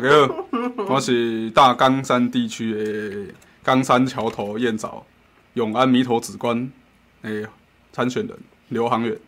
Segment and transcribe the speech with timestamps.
[0.00, 0.46] 大家好，
[0.94, 5.04] 我是大冈山地区的冈山桥头燕找
[5.54, 6.70] 永安弥陀寺观
[7.22, 7.44] 诶
[7.90, 8.38] 参选人
[8.68, 9.18] 刘航远。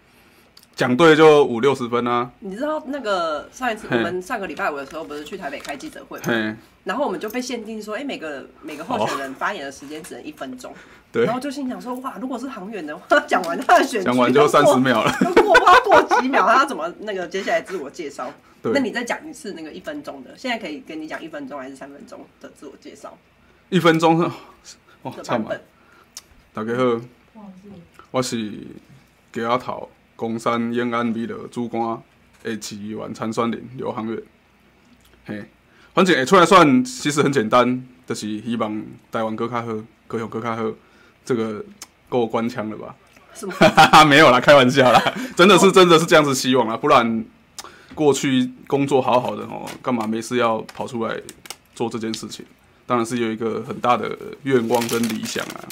[0.74, 2.30] 讲对就五六十分啊！
[2.40, 6.56] 你知道那个上一次我们上个礼拜五的时候不是去台北开记者会嘛？
[6.84, 10.72] 然后我们就被限定说，哎、欸，每个每个候选人发言的时间只能一分钟。
[11.12, 11.26] 对。
[11.26, 18.32] 然后就心想说，哇，如果是航远的话，讲完他的选讲完就三十秒了，过不知道过几秒，他要怎么那个接下来自我介绍？
[18.62, 18.72] 对。
[18.72, 23.18] 那你再讲一次那个一分钟的，现在可以跟你讲一分钟还是三分钟的自我介绍？
[23.68, 24.18] 一分钟，
[25.02, 25.54] 哇，差不多。
[26.54, 26.72] 大家
[27.34, 27.42] 好，
[28.10, 28.50] 我是
[29.30, 29.86] 给阿桃。
[30.20, 31.98] 公山延安弥勒主官
[32.42, 34.22] 的市议员参选人刘航远，
[35.24, 35.42] 嘿，
[35.94, 39.66] 反正会出来算，其实很简单，就是希望台湾更较好，
[40.06, 40.62] 高雄更较好，
[41.24, 41.64] 这个
[42.10, 42.94] 够官腔了吧？
[43.34, 44.04] 是吗？
[44.04, 45.02] 没有啦，开玩笑啦，
[45.34, 47.24] 真的是真的是这样子希望啦，不然
[47.94, 51.18] 过去工作好好的哦，干嘛没事要跑出来
[51.74, 52.44] 做这件事情？
[52.84, 55.64] 当然是有一个很大的愿望跟理想啊。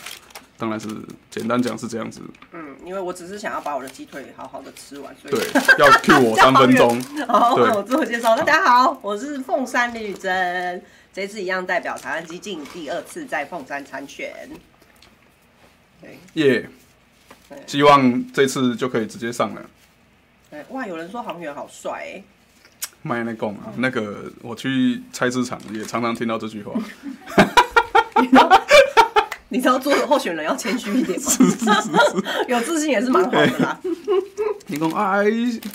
[0.58, 0.88] 当然是
[1.30, 2.20] 简单讲是这样子。
[2.52, 5.46] 嗯，因为我只是想要把我的鸡腿好好的吃完，所以对，
[5.78, 7.00] 要 cue 我 三分钟。
[7.28, 14.50] 好，我自我介绍，大家好，我是凤山李宇珍，这次一样代表台湾基进第二次在凤山参选。
[16.00, 16.68] 对，耶，
[17.66, 19.62] 希望这次就可以直接上了。
[20.50, 22.22] 对，哇，有人说航员好帅哎。
[23.02, 26.72] 卖那贡啊，那个我去菜市场也常常听到这句话。
[29.50, 31.18] 你知道做候选人要谦虚一点
[31.90, 31.98] 吗？
[32.48, 33.80] 有自信也是蛮好的啦。
[34.66, 35.24] 你讲哎，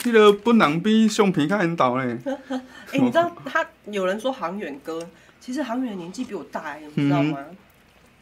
[0.05, 2.19] 那个本人比相片较引导呢。
[2.49, 2.59] 哎、
[2.91, 5.07] 欸，你知道他有人说航远哥，
[5.39, 7.39] 其实航远年纪比我大哎，你知道吗？
[7.49, 7.57] 嗯、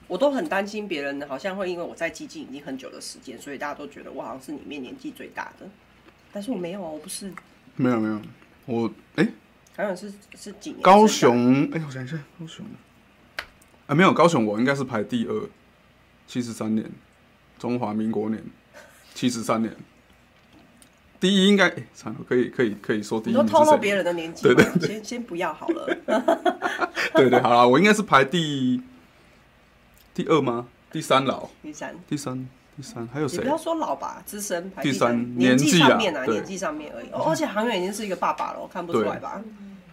[0.08, 5.68] 我都很担心别人好像会因为我在基金已经很久的时间，所以大家都觉得我好像是里面年纪最大的。
[6.32, 7.30] 但是我没有啊，我不是。
[7.76, 8.22] 没有没有，
[8.68, 9.28] 我哎，
[9.76, 10.82] 航、欸、远是是几年？
[10.82, 12.66] 高雄哎、欸，我想一下，高雄。
[13.92, 15.50] 啊，没有高雄，我应该是排第二，
[16.26, 16.90] 七十三年，
[17.60, 18.42] 中华民国年，
[19.14, 19.76] 七十三年，
[21.20, 23.34] 第一应该，哎、欸，可以可以可以说第一。
[23.34, 25.86] 你都透露别人的年纪，对对对，先先不要好了。
[27.16, 28.82] 对对，好了，我应该是排第
[30.14, 30.68] 第二吗？
[30.90, 31.50] 第三老？
[31.62, 32.48] 第三，第三，
[32.78, 33.40] 第三，还有谁？
[33.40, 37.10] 你不要说老吧，资深排第第三，年纪上面啊，年纪上面而已。
[37.12, 39.42] 哦，而且航远已经是一个爸爸了，我看不出来吧？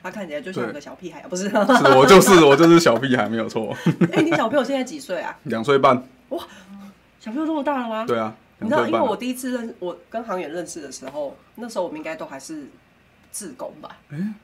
[0.03, 1.49] 他看起来就像个小屁孩，不是？
[1.51, 3.75] 是我就是我就是小屁孩，没有错。
[4.13, 5.37] 哎，你小朋友现在几岁啊？
[5.45, 5.97] 两岁半。
[6.31, 6.45] 哇，
[7.21, 8.05] 小朋友这么大了吗？
[8.07, 12.69] 对啊，你知道，因为我第一次认我跟航远认识的时候，那时候我们应该都还是
[13.31, 13.97] 自工吧？
[14.11, 14.35] 哎，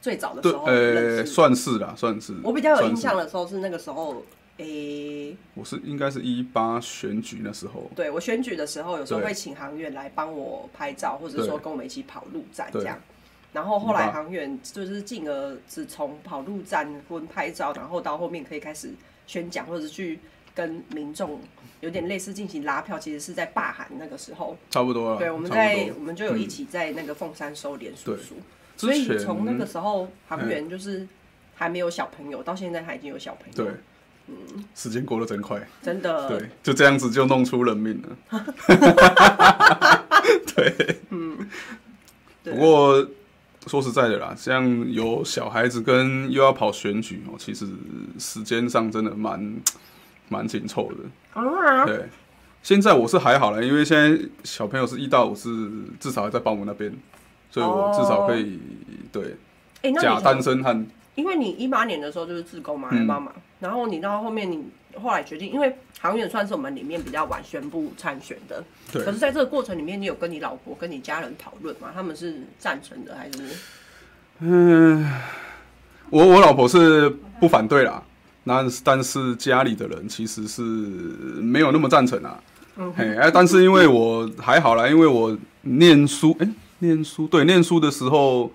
[0.00, 2.34] 最早的时候，呃，算是啦，算是。
[2.42, 4.22] 我比较有印象的时候是那个时候，
[4.58, 4.64] 哎，
[5.54, 7.90] 我是应该是一八选举那时候。
[7.94, 12.98] 对，我选举的时候，有时候会请航远来帮我拍照，或者说跟我们一起跑路站这样。
[13.54, 18.90] 然后后来航远就是进而只从跑路站跟拍照，然后到后面可以开始
[19.28, 20.18] 宣讲，或者是去
[20.52, 21.40] 跟民众
[21.80, 24.56] 有点类似进行拉票，其实是在罢韩那个时候。
[24.70, 25.18] 差不多了。
[25.18, 28.34] 对，我们在我们就有一起在那个凤山收连署书。
[28.76, 31.06] 所以从那个时候，航远就是
[31.54, 33.64] 还没有小朋友，到现在他已经有小朋友。
[33.64, 33.72] 对，
[34.26, 36.28] 嗯，时间过得真快，真的。
[36.28, 38.08] 对，就这样子就弄出人命了。
[40.56, 41.48] 对，嗯，
[42.42, 43.08] 不过。
[43.66, 47.66] 说实在的啦，像有小孩子跟又要跑选举哦，其实
[48.18, 49.56] 时间上真的蛮
[50.28, 51.86] 蛮紧凑的。
[51.86, 52.08] 对，
[52.62, 55.50] 现在我是还好了，因为现在小朋友是一到五是
[55.98, 56.92] 至少还在保姆那边，
[57.50, 58.58] 所以我至少可以
[59.12, 59.36] 对。
[60.00, 60.86] 假单身汉。
[61.14, 64.64] 因为你一八年的时候就是自工嘛，来帮忙，然后你到后面你
[65.00, 69.04] 后来决定，因为航远算是我们里面比较晚宣布参选的，对。
[69.04, 71.92] 可是在这个过程里面，你有跟你老婆跟你家人讨论吗？
[71.94, 73.56] 他们是赞成的还是？
[74.40, 75.08] 嗯，
[76.10, 77.08] 我我老婆是
[77.38, 78.02] 不反对啦，
[78.42, 82.42] 那但是家里的人其实是没有那么赞成啊。
[82.76, 83.18] 嗯哼。
[83.18, 88.50] 哎，但是因为我还好啦，因为我念书，哎、欸，念书对，念书的时候。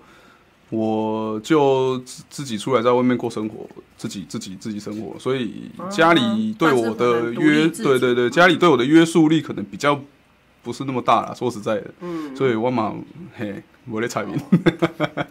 [0.70, 10.00] 我就自自己出来在外面过生活，自己自己自己生活，所以家里对我的约，对对对，家里对我的约束力可能比较
[10.62, 11.34] 不是那么大啦。
[11.34, 12.94] 说实在的，嗯，所以我嘛
[13.36, 13.60] 嘿，
[13.90, 14.38] 我的彩民。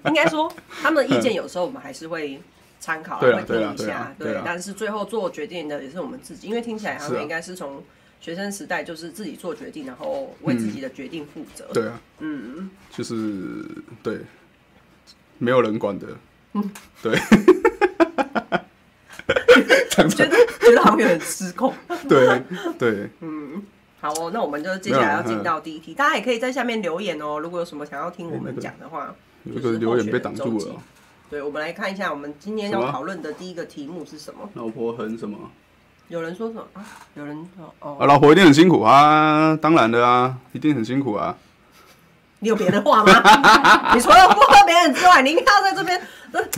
[0.07, 2.41] 应该说，他们的意见有时候我们还是会
[2.81, 4.41] 参考， 会听一下，对。
[4.43, 7.81] 但是最后做决定的也是我们自己，因为听起来他们应该是从
[8.19, 11.65] 学生时代就是自己做决定，然后为自己的决定负责。
[11.73, 13.65] 对啊，嗯，就是
[14.03, 14.19] 对。
[15.39, 16.05] 没有人管的，
[16.53, 16.69] 嗯，
[17.01, 17.17] 对，
[20.09, 21.73] 觉得觉得好像有点失控，
[22.07, 22.43] 对
[22.77, 23.63] 对，嗯，
[23.99, 29.15] 好哦，那我们就接下来要进到第一题，大家也可以在下面留言哦，如果有什么想要听我们讲的话，
[29.45, 30.75] 就是留言被挡住了，
[31.29, 34.49] 对，我们来看一下，我们今天要讨论的第一个题目是什么？
[34.53, 35.37] 老婆很什么？
[36.09, 36.65] 有人说什么？
[36.73, 36.83] 啊？
[37.13, 41.37] 有人说哦，啊，老婆一定很辛苦啊，当然的啊，一定很辛苦啊。
[42.39, 43.11] 你有别的话吗？
[43.93, 45.99] 你除了附和别人之外，你一定要在这边，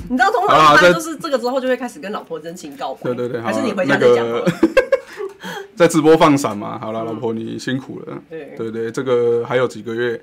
[0.10, 3.02] 你知道通常他就是这个之后就会开始跟老婆真情告白。
[3.04, 4.18] 对对对，还是你回家再讲。
[4.18, 4.52] 那个、
[5.76, 6.78] 在直播放闪嘛？
[6.80, 8.18] 好了，老婆你辛苦了。
[8.30, 10.22] 对对对，这个还有几个月，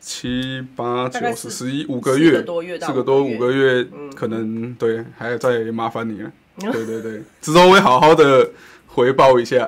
[0.00, 3.86] 七八九十十一五个月，四个多月，四个多五个月，
[4.16, 6.30] 可能对，还要再麻烦你了。
[6.72, 8.48] 对对对，之后会好好的
[8.86, 9.66] 回报一下。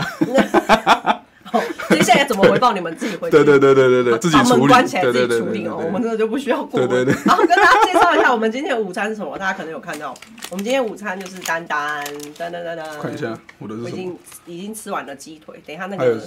[1.91, 2.73] 接下来怎么回报？
[2.73, 3.31] 你们自己回。
[3.31, 4.69] 对对对对对对，自己处理。
[4.69, 6.89] 关起来自己处理哦，我们真的就不需要过问。
[6.89, 7.23] 对对对。
[7.25, 9.39] 然后跟大家介绍一下，我们今天的午餐是什么？
[9.39, 10.15] 大家可能有看到，
[10.51, 12.05] 我们今天午餐就是丹丹
[12.37, 13.01] 丹丹丹丹。
[13.01, 13.85] 看一下我的是什么？
[13.85, 16.21] 我已经已经吃完了鸡腿，等一下那个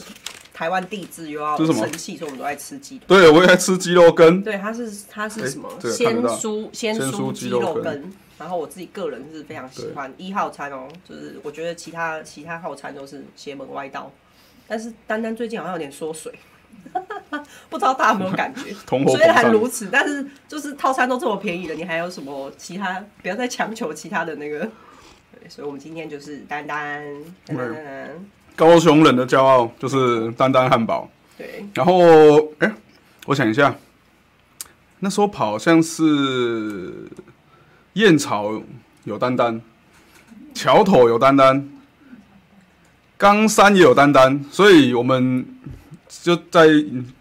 [0.53, 3.05] 台湾地质又要生气，所以我们都在吃鸡腿。
[3.07, 4.41] 对，我也在吃鸡肉羹。
[4.41, 5.69] 对，它是它是什么？
[5.81, 8.11] 鲜酥鲜酥鸡肉羹。
[8.37, 14.09] 然后我自己个人是非常喜欢一号餐哦，就是我觉得其他其他号餐都是邪门歪道。
[14.69, 16.31] 但是丹丹最近好像有点缩水，
[17.69, 18.71] 不知道大家有没有感觉？
[19.09, 23.03] 虽然如此，但是就是套餐都这么便宜了，你还有什么其他？
[23.23, 24.59] 不要再强求其他的那个。
[24.59, 27.03] 对，所以我们今天就是丹丹，
[27.47, 28.09] 丹丹
[28.55, 31.09] 高雄人的骄傲就是丹丹汉堡。
[31.35, 32.73] 对，然后哎、欸，
[33.25, 33.75] 我想一下，
[34.99, 36.93] 那时候跑好像是
[37.93, 38.61] 燕巢
[39.05, 39.59] 有丹丹，
[40.53, 41.67] 桥头有丹丹。
[43.19, 45.45] 冈山也有丹丹，所以我们
[46.23, 46.67] 就在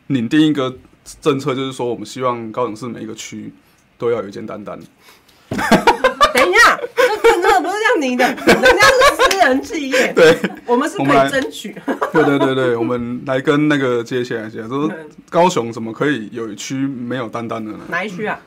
[0.06, 0.72] 拟定一个
[1.20, 3.52] 政策，就是说我们希望高雄市每一个区
[3.98, 4.78] 都要有一间丹丹。
[5.50, 11.74] 等一下，这政策不是这样拟的， 人家是私人企业，对，我们是可以争取。
[12.12, 14.88] 对对对对，我们来跟那个接线来接，说
[15.28, 17.78] 高雄怎么可以有一区没有丹丹的呢？
[17.88, 18.38] 哪一区啊？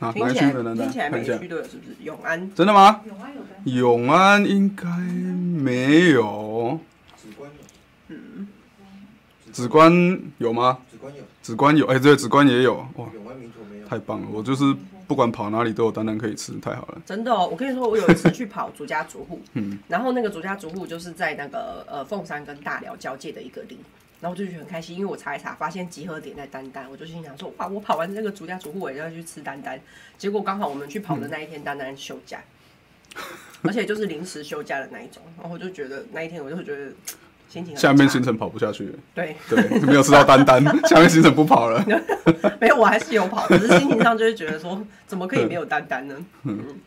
[0.00, 0.76] 啊，哪一区的丹丹？
[0.76, 1.96] 听起来每区都有，是不是？
[2.02, 2.54] 永安？
[2.54, 3.02] 真的吗？
[3.06, 3.32] 永安
[3.64, 6.80] 有永安应该没有。
[9.52, 10.78] 紫关有吗？
[10.90, 13.06] 紫关有，紫关有，哎，对，紫关也有，哇，
[13.88, 14.28] 太棒了！
[14.32, 14.74] 我就是
[15.08, 17.02] 不管跑哪里都有丹丹可以吃，太好了。
[17.04, 23.76] 真的哦，我跟你说，我有一次 去跑竹家竹户，嗯，然后那个竹家竹户就是在那个呃凤山跟大寮交界的一个里，
[24.20, 29.80] 然后我就觉得很开心，因为我查一查发现集合点在丹丹，我就心想说，哇，我跑完这个逐家逐户，我也要去吃丹丹。
[30.18, 32.38] 结果刚好我们去跑的那一天，丹丹休假，
[33.62, 36.92] 而且就是临时休假的那一种，然后我就觉得那一天我就觉得
[37.48, 37.74] 心情。
[37.74, 41.82] 下面行程跑不下去了，对对，没有吃到丹丹，下面行程不跑了。
[42.60, 46.14] 没有，我还是有跑，可是心情上就会觉得说，怎么可以没有丹丹呢？
[46.44, 46.78] 嗯，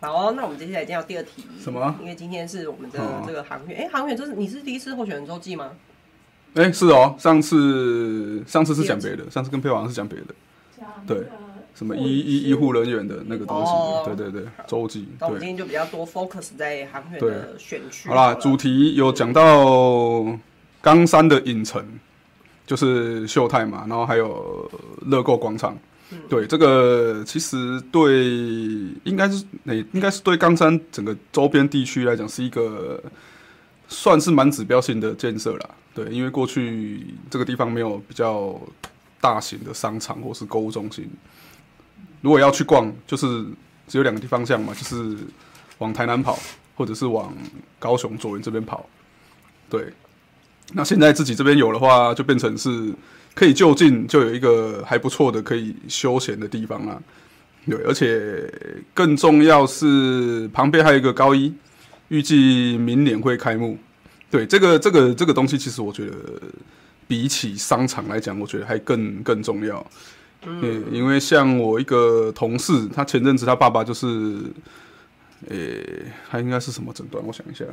[0.00, 1.44] 好，那我们接下来进到第二题。
[1.60, 1.96] 什么？
[2.00, 5.72] 因为今天是我们的这个航远，哎，航远，这是你是第一次候选人周记吗？
[6.54, 10.34] 哎，是哦，上次上次是讲别的，上次跟佩王是讲别的，
[11.06, 11.26] 对。
[11.74, 13.72] 什么医医医护人员的那个东西？
[13.72, 15.08] 哦、对对对，周记。
[15.18, 18.10] 那我们今天就比较多 focus 在航远的选区。
[18.10, 20.22] 好啦，主题有讲到
[20.82, 21.82] 冈山的影城，
[22.66, 24.70] 就是秀泰嘛，然后还有
[25.06, 25.76] 乐购广场。
[26.10, 28.26] 嗯、对，这个其实对
[29.04, 33.02] 应该是那应该是对冈山整个周边地区来讲是一个
[33.92, 35.70] 算是蛮指标性的建设啦。
[35.94, 38.58] 对，因为过去这个地方没有比较
[39.20, 41.08] 大型的商场或是购物中心。
[42.22, 43.26] 如果要去逛，就是
[43.86, 45.16] 只有两个地方向嘛，就是
[45.78, 46.38] 往台南跑，
[46.74, 47.32] 或者是往
[47.78, 48.88] 高雄左营这边跑。
[49.68, 49.92] 对，
[50.72, 52.92] 那现在自己这边有的话，就变成是
[53.34, 57.02] 可以就近就有一个还不错的可以休闲的地方啊。
[57.68, 58.52] 对，而且
[58.94, 61.52] 更重要是旁边还有一个高一，
[62.12, 63.78] 预计明年会开幕。
[64.30, 66.16] 对，这个这个这个东西，其实我觉得
[67.08, 69.84] 比起商场来讲，我觉得还更更重要。
[70.44, 74.06] 嗯，因为像我一个同事，他前阵子他爸爸就是，
[75.48, 77.24] 呃、欸，他应该是什么诊断？
[77.26, 77.64] 我想一下，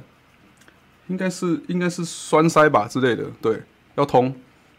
[1.08, 3.62] 应该是应该是栓塞吧之类的，对，
[3.96, 4.34] 要通，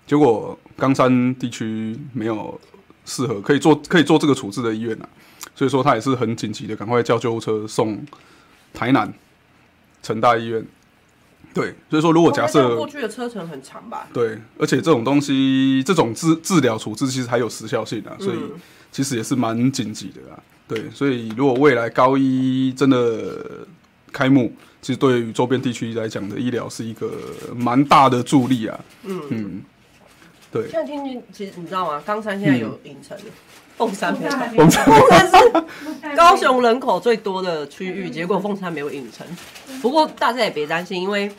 [0.06, 2.58] 结果冈山地区没有
[3.04, 5.08] 适合可以做可以做这个处置的医院啊，
[5.54, 8.02] 所以说他也是很紧急的，赶快叫救护车送
[8.72, 9.12] 台南
[10.02, 10.64] 成大医院。
[11.52, 18.38] 对，所以说如果假设过去的车程很长吧，对，而且这种东西，这种治治疗处置其实还有时效性啊，所以
[18.92, 20.38] 其实也是蛮紧急的啊。
[20.68, 23.66] 对，所以如果未来高一真的
[24.12, 27.10] 开幕，其实对于周边地区来讲的医疗是一个
[27.56, 28.80] 蛮大的助力啊。
[29.02, 29.62] 嗯嗯，
[30.52, 30.70] 对。
[30.70, 32.00] 现在听听，其实你知道吗？
[32.06, 33.18] 冈山现在有影城，
[33.80, 34.70] 凤山没有，凤
[35.08, 39.26] 山是高雄人口最多的区域，结果凤山没有影城。
[39.80, 41.32] 不过大家也别担心，因为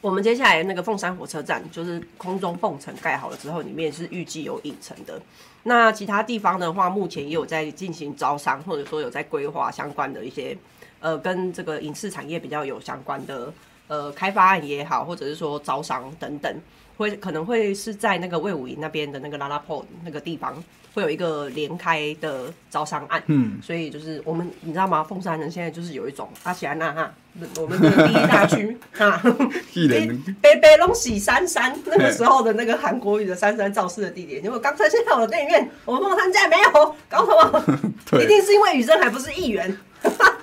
[0.00, 5.20] 我们接下来那个凤山火车站，就是空中凤城盖好了之后，里面是预计有影城的。
[5.64, 10.56] 那其他地方的话，目前也有在进行招商，或者说有在规划相关的一些，
[11.00, 13.52] 呃，跟这个影视产业比较有相关的，
[13.88, 16.56] 呃，开发案也好，或者是说招商等等，
[16.96, 20.62] 会可能会是在那个魏武营那边的那个拉拉破那个地方。
[20.96, 25.04] 会有一个连开的招商案，嗯，所以就是我们，你知道吗？
[25.04, 27.12] 凤山人现在就是有一种阿喜安娜哈，
[27.58, 29.20] 我们的第一大区 哈，
[30.40, 38.22] 北北龙喜三山 那个时候的那个韩国语的三山造势的地点，因为刚才现在我的电影院，我们凤山站没有，搞什么？
[38.22, 39.76] 一定是因为雨珍还不是议员。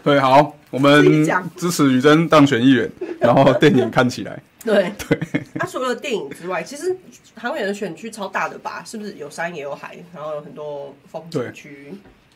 [0.03, 4.39] 对，好，我们支持雨珍当选议员，然后电影看起来。
[4.63, 6.95] 对 对， 那、 啊、除了电影之外，其实
[7.35, 8.83] 航远的选区超大的吧？
[8.85, 11.93] 是不是有山也有海，然后有很多风景区？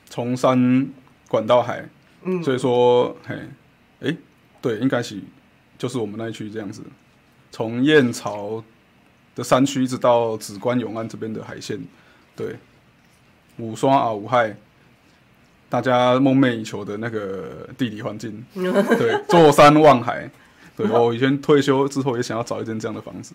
[0.10, 0.88] 从山
[1.28, 1.88] 管到海，
[2.24, 3.36] 嗯，所以说，嘿，
[4.02, 4.18] 哎、欸，
[4.62, 5.20] 对，应该是
[5.78, 6.82] 就是我们那一区这样子，
[7.52, 8.64] 从燕巢
[9.36, 11.80] 的山区一直到紫关永安这边的海线，
[12.36, 12.56] 对，
[13.58, 14.56] 五双啊五海，
[15.70, 20.30] 大家梦寐以求的那个地理环境，对，坐山望海。
[20.78, 23.34] 对， 我以前退休之后也想要找一间这样的房子。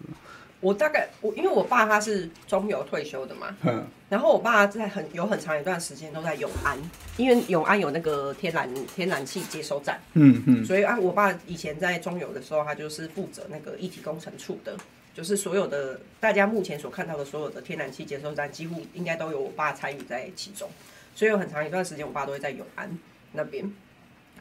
[0.61, 6.79] 我大概我因为我爸他是中油退休的嘛，嗯， 然后我爸在很有很长一段时间都在永安，
[7.17, 14.77] 因为永安有那个天然天然气接收站，嗯嗯，所以啊，我爸以前在中油的时候，他就是负责那个一体工程处的，
[15.13, 20.71] 就是所有的大家目前所看到的所有的天然气接收站，几乎应该都有我爸参与在其中，
[21.17, 22.89] 所以有很长一段时间，我爸都会在永安
[23.33, 23.69] 那边，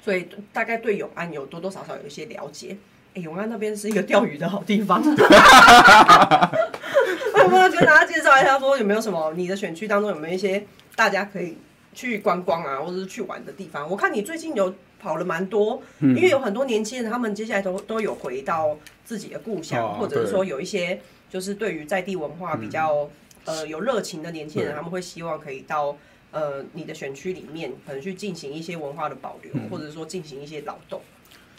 [0.05, 2.77] 所以大概对永安有多多少少有一些了解。
[3.15, 5.09] 欸、永安那边是一个钓鱼的好地方， 我
[7.57, 10.65] 要跟大家介绍一下，说有没有什么你的选区当中有没有一些
[10.95, 11.57] 大家可以
[11.93, 13.89] 去观光啊，或者是去玩的地方？
[13.89, 23.09] 我看你最近有跑了蛮多，嗯，因为有很多年轻人，他们接下来都都有回到自己的故乡，哦，或者是说有一些就是对于在地文化比较，
[23.45, 25.97] 嗯、呃有热情的年轻人，他们会希望可以到
[26.31, 31.01] 呃你的选区里面，可能去进行一些文化的保留，嗯，或者说进行一些劳动。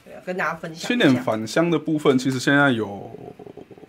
[0.04, 0.88] 对啊，跟大家分享。
[0.88, 3.11] 青年返乡的部分，其实现在有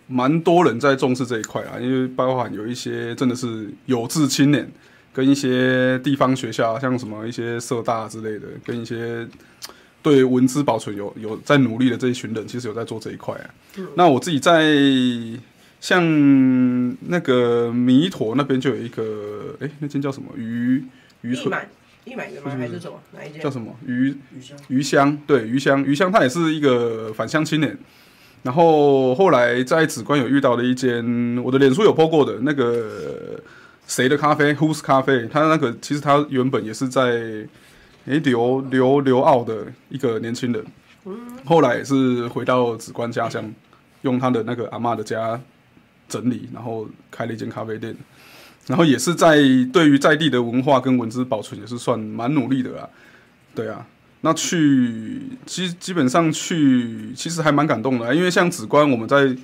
[0.06, 4.70] 蛮多人在重视这一块啊，因为包含有一些真的是有志青年，
[5.12, 9.26] 跟一些地方学校，像什么一些社大之类的，跟一些
[10.02, 13.50] 对文字保存有有在努力的这一群人，其实有在做这一块啊。
[13.76, 13.88] 嗯。
[13.96, 14.74] 那我自己在
[15.80, 16.02] 像
[17.08, 20.28] 那个弥陀那边就有一个，哎、欸，那间叫什么？
[20.36, 20.84] 渔
[21.22, 21.52] 渔村。
[22.04, 22.50] 一买的吗？
[22.50, 23.00] 还是什么？
[23.12, 23.42] 哪一间？
[23.42, 23.74] 叫什么？
[23.86, 24.16] 鱼
[24.68, 25.16] 鱼香？
[25.26, 27.76] 对，鱼香鱼香，他也是一个返乡青年。
[28.42, 31.02] 然后后来在紫关有遇到了一间，
[31.42, 33.40] 我的脸书有 po 过的那个
[33.86, 35.26] 谁的咖啡，Who's 咖啡。
[35.26, 37.46] 他那个其实他原本也是在
[38.04, 40.62] 诶留留留澳的一个年轻人，
[41.46, 43.50] 后来也是回到紫关家乡，
[44.02, 45.40] 用他的那个阿嬷的家
[46.06, 47.96] 整理，然后开了一间咖啡店。
[48.66, 49.36] 然后也是在
[49.72, 52.88] 对于在地的文化跟文字保存也是算蛮努力的啦，
[53.54, 53.86] 对啊，
[54.22, 59.36] 那去基基本上去其实还蛮感动的，因为像梓官我们在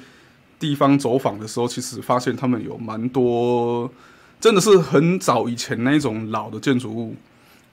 [0.59, 3.93] 地方走访的时候，其实发现他们有蛮多
[4.41, 7.15] 真的是很早以前那一种老的建筑物，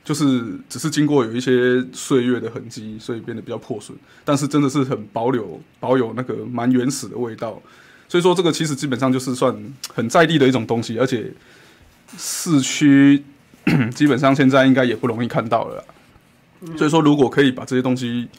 [0.04, 7.62] 就是只是经过有一些岁月的痕迹，所以变得比较破损，但是真的是很保留保有那个蛮原始的味道。
[8.10, 9.54] 所以说，这个其实基本上就是算
[9.94, 11.30] 很在地的一种东西，而且
[12.18, 13.22] 市区
[13.94, 15.84] 基本上现在应该也不容易看到了。
[16.78, 18.30] 所以说，如果可以把这些东西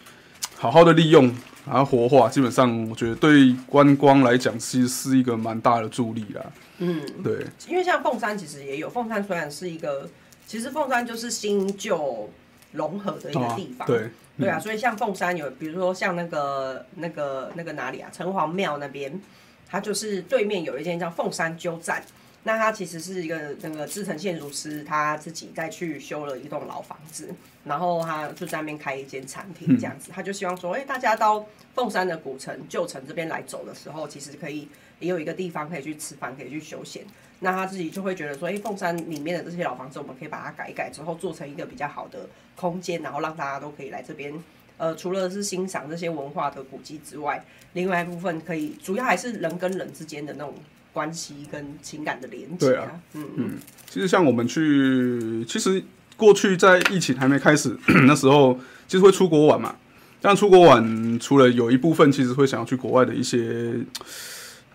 [0.56, 1.30] 好好的利用，
[1.66, 6.42] 然后活化，基本上我觉得对观光来讲，其实是一个蛮大的助力啦。
[6.78, 7.46] 嗯，对。
[7.68, 10.08] 因为像凤山其实也有，凤山虽然是一个，
[10.46, 12.30] 其实凤山就是新旧
[12.72, 13.86] 融合的一个地方。
[13.86, 14.08] 对，
[14.38, 14.58] 对啊。
[14.58, 19.20] 所以像凤山有，比如说像那个那个那个哪里啊，城隍庙那边。
[19.68, 22.02] 它就是对面有一间叫凤山鸠站，
[22.44, 27.28] 那它其实是一个那个志诚建筑师他自己再去修了一栋老房子，
[27.64, 31.44] 然后他就在那边开一间餐厅这样子，他就希望说，哎，大家到
[31.74, 34.68] 凤山的古城旧城这边来走的时候，其实可以
[35.00, 37.04] 也有一个地方可以去吃饭，可以去休闲。
[37.40, 44.32] 那他自己就会觉得说，哎，凤山里面的这些老房子，我们可以把它改一改之后，做成一个比较好的空间，然后让大家都可以来这边。
[44.78, 50.54] 呃，除了是欣赏这些文化的古迹之外，另外一部分可以主要还是人跟人之间的那种
[50.92, 52.70] 关系跟情感的连接啊。
[52.70, 53.50] 对啊，嗯嗯。
[53.90, 55.82] 其实像我们去，其实
[56.16, 58.56] 过去在疫情还没开始 那时候，
[58.86, 59.74] 其实会出国玩嘛。
[60.20, 63.74] 但出国玩，除了有一部分其实会想要去国外的一些，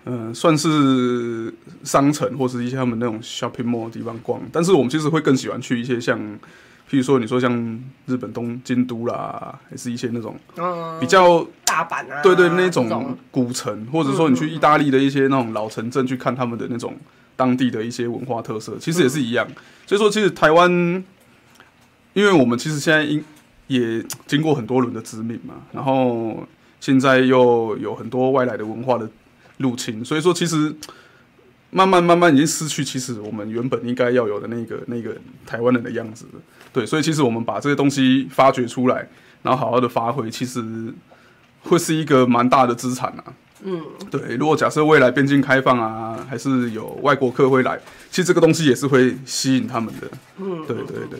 [0.03, 1.53] 嗯、呃，算是
[1.85, 6.19] 商城或是一些他们那种 shopping mall 的地方逛，但是我们其实会更喜欢去一些像。
[6.93, 7.51] 譬如说你说像
[8.05, 10.35] 日本东京都啦，还是一些那种
[10.99, 16.95] 比较、嗯、大阪啊，对对，那种古城，或者说你去意大利的一些那种老城镇去看他们的那种
[17.35, 19.47] 当地的一些文化特色，其实也是一样。
[19.87, 20.69] 所以说，其实台湾，
[22.13, 23.23] 因为我们其实现在因
[23.65, 26.47] 也经过很多轮的殖民嘛，然后
[26.79, 29.09] 现在又有很多外来的文化的
[29.57, 30.75] 入侵，所以说其实。
[31.73, 36.25] 慢慢慢慢已经失去，其实我们原本应该要有的那个那个台湾人的样子，
[36.71, 39.07] 对，所以其实我们把这些东西发掘出来，
[39.41, 40.93] 然后好好的发挥，其实
[41.63, 43.23] 会是一个蛮大的资产啊。
[43.63, 47.79] 嗯，对，如果假设未来边境开放啊，还是有外国客会来，
[48.11, 50.07] 其实这个东西也是会吸引他们的。
[50.37, 51.19] 嗯，对对对。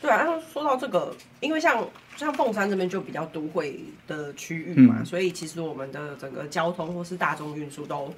[0.00, 1.84] 对啊，说到这个，因为像
[2.16, 8.14] 像凤山这边就比较都会的区域嘛，嗯，所以其实我们的整个交通或是大众运输都。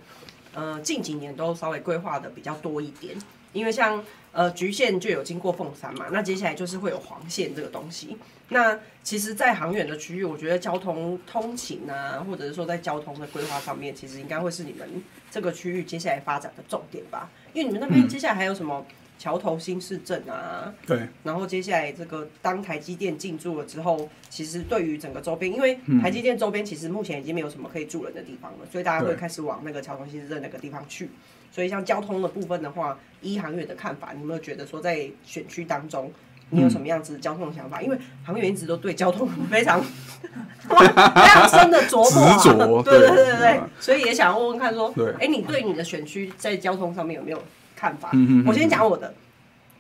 [0.55, 3.17] 呃，近几年都稍微规划的比较多一点，
[3.53, 8.17] 因为像呃橘线就有经过凤山嘛，那接下来就是会有黄线这个东西。
[8.49, 17.31] 那其实，在航远的区域，我觉得交通通勤啊，或者是说在交通的规划上面，其实应该会是你们这个区域接下来发展的重点吧。
[17.53, 18.85] 因为你们那边接下来还有什么？
[19.21, 31.11] 桥头新市镇啊，对，然后接下来这个当台积电进驻了之后，其实对于整个周边，因为台积电周边其实目前已经没有什么可以住人的地方了，所以大家会开始往那个桥头新市镇那个地方去。
[31.53, 36.11] 所以像交通的部分的话，依航远的看法，你有没有觉得说在选区当中，
[36.49, 37.83] 你有什么样子交通的想法？
[37.83, 39.83] 因为航远一直都对交通非常
[40.65, 43.39] 非常深的琢磨、啊，对对对对。
[43.39, 47.43] 对，所以也想问问看说，哎，你对你的选区在交通上面有没有？
[47.81, 48.11] 看法，
[48.47, 49.15] 我先讲我的，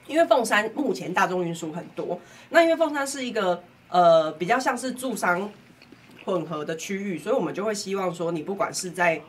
[0.06, 5.50] 因为凤山目前大众运输很多，那因为凤山是一个呃比较像是住商
[6.24, 9.20] 混合的区域，所以我们就会希望说，你不管是在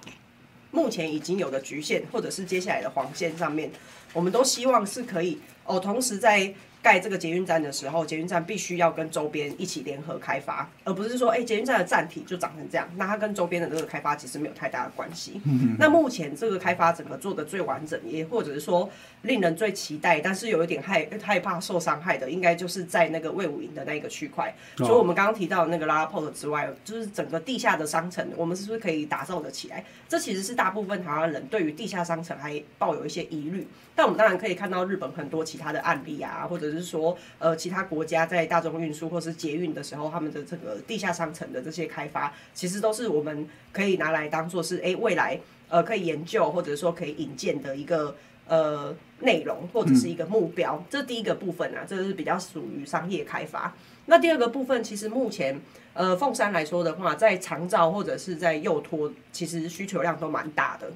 [0.71, 3.69] 目前已经有的局限，或者是接下来的黄线上面，
[4.13, 6.53] 我们都希望是可以哦，同时在。
[6.81, 15.39] 盖这个捷运站的时候，捷运站必须要跟周边一起联合开发，而不是说，哎、欸，捷运站的站体就长成这样，那它跟周边的这个开发其实没有太大的关系。
[15.77, 18.89] 那目前这个开发整个做的最完整，也或者是说
[19.21, 24.53] 令人最期待，但是有一点害害怕受伤害的，应该就是在那个魏武营的那个区块。
[24.77, 29.83] 除了我们刚刚提到的那个 LaLaport 之外，就是整个地下的商城，我们是不是可以打造的起来？
[30.09, 33.67] 这其实是大部分台湾人对于地下商城还抱有一些疑虑。
[33.93, 48.15] 但我们当然可以看到日本很多其他的案例啊，或者是说，呃，其他国家在大众运输或是捷运的时候，他们的这个地下商城的这些开发，其实都是我们可以拿来当做是，哎，未来呃可以研究或者说可以引荐的一个
[48.47, 50.83] 呃内容或者是一个目标。
[50.89, 53.73] 这是第一个部分啊，这是比较属于商业开发。
[54.07, 55.61] 那第二个部分，其实目前
[55.93, 60.91] 呃凤山来说的话，在长照或者是在幼托，其实需求量都蛮大的，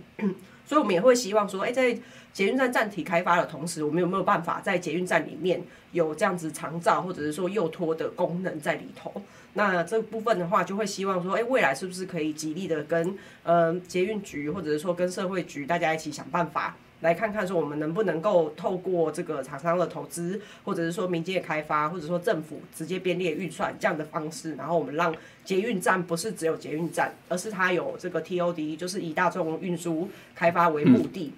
[0.65, 1.97] 所以我们也会希望说，哎，在
[2.35, 5.61] 捷运站站体开发的同时，我们有没有办法在捷运站里面
[5.93, 9.09] 有这样子长照或者是说幼托的功能在里头？
[9.53, 31.31] 那这部分的话，就会希望说，哎，未来是不是可以极力的跟呃捷运局或者是说跟社会局大家一起想办法，来看看说我们能不能够透过这个厂商的投资，或者是说民间的开发，或者说政府直接编列预算这样的方式，然后我们让捷运站不是只有捷运站，而是它有这个 TOD，就是以大众运输开发为目的。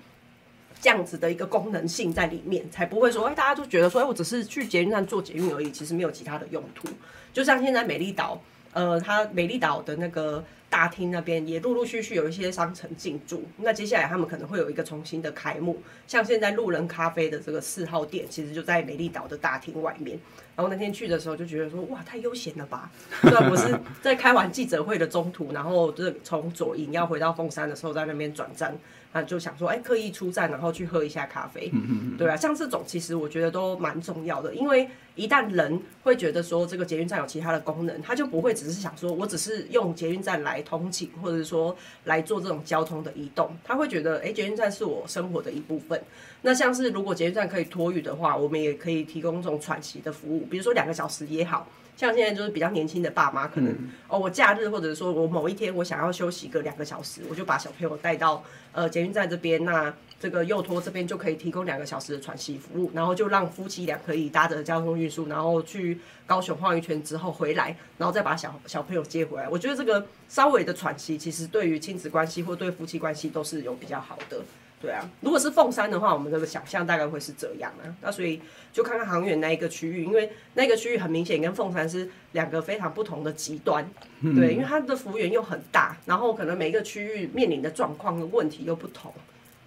[0.80, 6.88] 这样子的一个功能性在里面，才不会说，哎，大家都觉得说，哎，我只是去捷运站做捷运而已，其实没有其他的用途。
[7.34, 8.42] 就像现在美丽岛，
[8.74, 20.20] 呃，它美丽岛的那个大厅那边也陆陆续续有一些商城进驻，那接下来他们可能会有一个重新的开幕，像现在路人咖啡的这个四号店，其实就在美丽岛的大厅外面。
[20.56, 22.90] 然后那天去的时候就觉得说，哇，太悠闲了吧！
[23.22, 28.76] 虽然我是在开完记者会的中途，然后就是从左营要回到凤山的时候，在那边转站。
[29.17, 31.71] 啊，就想说，哎、欸，刻意出站，然后去喝一下咖啡，
[32.17, 45.99] 对啊，像这种其实我觉得都蛮重要的，因为一旦人会觉得说这个捷运站有其他的功能，他就不会只是想说我只是用捷运站来通勤，或者说来做这种交通的移动，他会觉得，哎、欸，捷运站是我生活的一部分。
[46.43, 51.67] 那像是如果捷运站可以托育的话，我们也可以提供这种喘息的服务，比如说两个小时也好。
[51.98, 69.50] 像现在就是比较年轻的爸妈，可能、嗯、哦，我假日或者说我某一天我想要休息个两个小时，我就把小朋友带到呃捷运站这边，那这个幼托这边就可以提供两个小时的喘息服务，然后就让夫妻俩可以搭着交通运输，然后去高雄晃一圈之后回来，然后再把小小朋友接回来。
[69.50, 74.42] 我觉得这个稍微的喘息，其实对于亲子关系或对夫妻关系都是有比较好的。
[74.80, 77.90] 对啊，如果是凤山的话，我们这个想象大概会是这样啊。
[78.02, 78.40] 那所以
[78.72, 83.90] 就看看航远那一个区域，因为那个区域很明显跟凤山是两个非常不同的极端。
[84.22, 89.12] 对，因为它的幅员又很大，然后可能每一个区域面临的状况跟问题又不同。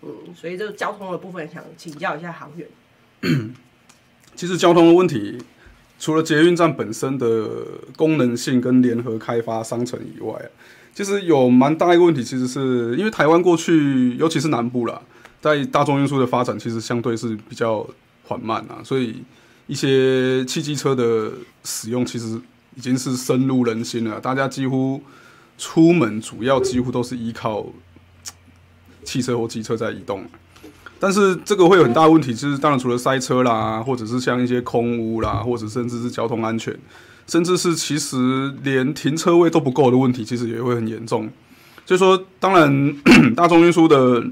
[0.02, 2.68] 嗯，所以这个交通的部分想请教一下航远。
[4.36, 5.42] 其实交通的问题，
[5.98, 10.40] 除了捷运站本身的功能性跟联合开发商城以外，
[10.94, 15.00] 其实有蛮大一个问题，其实是因为台湾过去，尤其是南部啦，
[15.40, 17.86] 在大众运输的发展其实相对是比较
[18.24, 19.22] 缓慢啊，所以
[19.66, 21.32] 一些汽机车的
[21.64, 22.40] 使用其实
[22.76, 25.00] 已经是深入人心了，大家几乎
[25.56, 27.66] 出门主要几乎都是依靠
[29.04, 30.24] 汽车或机车在移动。
[30.98, 36.78] 但是这个会有很大的问题，就是当然除了塞车啦，或者是像一些空污啦，或者甚至是交通安全，
[37.30, 41.30] 甚至是其实连停车位都不够的问题，其实也会很严重。
[41.86, 42.96] 所以说，当然
[43.36, 44.22] 大众运输的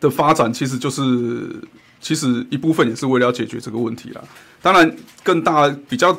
[0.00, 1.54] 的发展，其实就是
[2.00, 4.24] 其实一部分也是为了要解决这个问题啦。
[4.62, 6.16] 当然，更大比较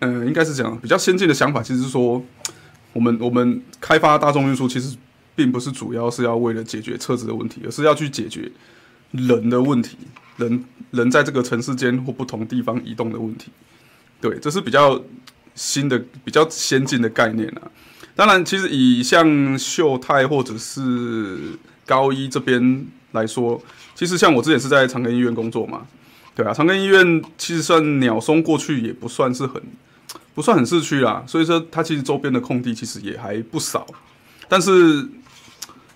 [0.00, 2.22] 呃，应该是讲比较先进的想法，其实是说
[2.92, 4.96] 我们我们开发大众运输，其实。
[5.38, 8.50] 并不是主要是要为了解决车子的问题，而是要去解决
[9.12, 9.96] 人的问题，
[10.36, 13.52] 人人在这个城市间或不同地方移动的问题。
[14.20, 15.02] 对，这是比较
[15.54, 17.62] 新的、比较先进的概念啊。
[18.14, 21.38] 当然，其实以像秀泰或者是
[21.86, 23.62] 高一这边来说，
[23.94, 25.86] 其实像我之前是在长庚医院工作嘛，
[26.34, 29.62] 对啊，长庚医院其实算鸟松过去也不算是很
[30.34, 33.86] 不算很市区啦，所以说它其实周边的空地其实也还不少，
[34.48, 35.08] 但是。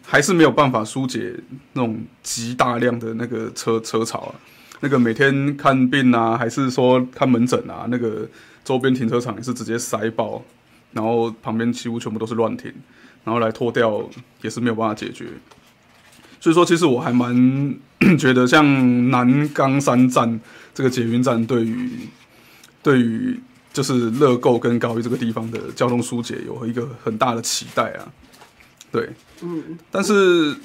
[0.05, 1.33] 还是没有办法疏解
[1.73, 4.35] 那种极大量的那个车车潮啊，
[4.83, 8.29] 那个每天看病啊，还是说看门诊啊，那个
[8.65, 10.43] 周边停车场也是直接塞爆，
[10.93, 12.73] 然后旁边几乎全部都是乱停，
[13.23, 14.03] 然后来拖掉
[14.41, 15.27] 也是没有办法解决。
[16.41, 17.79] 所以说，其实我还蛮
[18.19, 20.41] 觉得像南冈山站
[20.75, 21.89] 这个捷运站，对于
[22.83, 23.39] 对于
[23.73, 28.11] 就是乐购跟高一这个地方的交通疏解，有一个很大的期待啊。
[28.91, 29.09] 对，
[29.43, 30.57] 嗯，但是，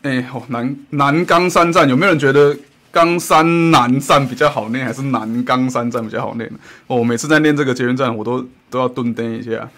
[0.00, 2.56] 哎、欸，哦，南南冈山站有没有人觉得
[2.92, 6.50] 冈山南站比较好念，还是南冈山站比较好念？
[6.86, 9.68] 哦，我每次在念这个捷运站，我都都要顿登一下。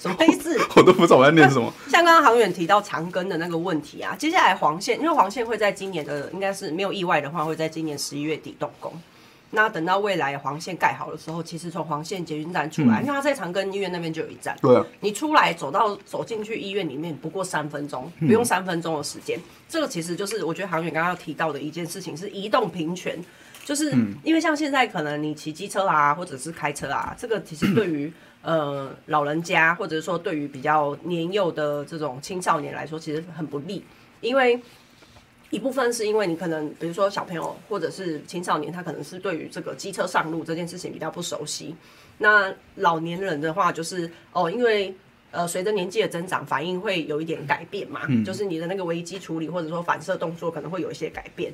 [0.00, 0.58] 什么意思？
[0.76, 1.72] 我都不知道我在念什么。
[1.88, 8.92] 像刚刚航远提到长庚的那个问题啊，接下来黄线，因为黄线会在今年的，应该是没有意外的话，会在今年十一月底动工。
[9.54, 14.56] 那等到未来黄线盖好的时候，其实从黄线捷运站出来，嗯、因为它在长庚医院那边就有一站。
[14.60, 19.38] 对、啊，你出来走到走进去医院里面不过三分钟，不用三分钟的时间。
[19.38, 23.18] 嗯、这个其实就是我觉得航远刚刚提到的一件事情，是移动平权。
[23.64, 23.90] 就是
[24.22, 28.12] 因为像现在可能你骑机车啊，或者是开车啊，这个其实对于
[28.42, 33.84] 呃老人家，或者说对于比较年幼的这种青少年来说，其实很不利，
[34.20, 34.60] 因为。
[35.54, 41.72] 一部分是因为你可能，比如说小朋友或者是青少年，他可能是对于这个机车上路这件事情比较不熟悉。
[42.18, 44.92] 那老年人的话，就是哦，因为
[45.30, 51.52] 呃，随着年纪的增长，反应会有一点改变嘛，嗯、就是你的那个危机处理或者说反射动作可能会有一些改变。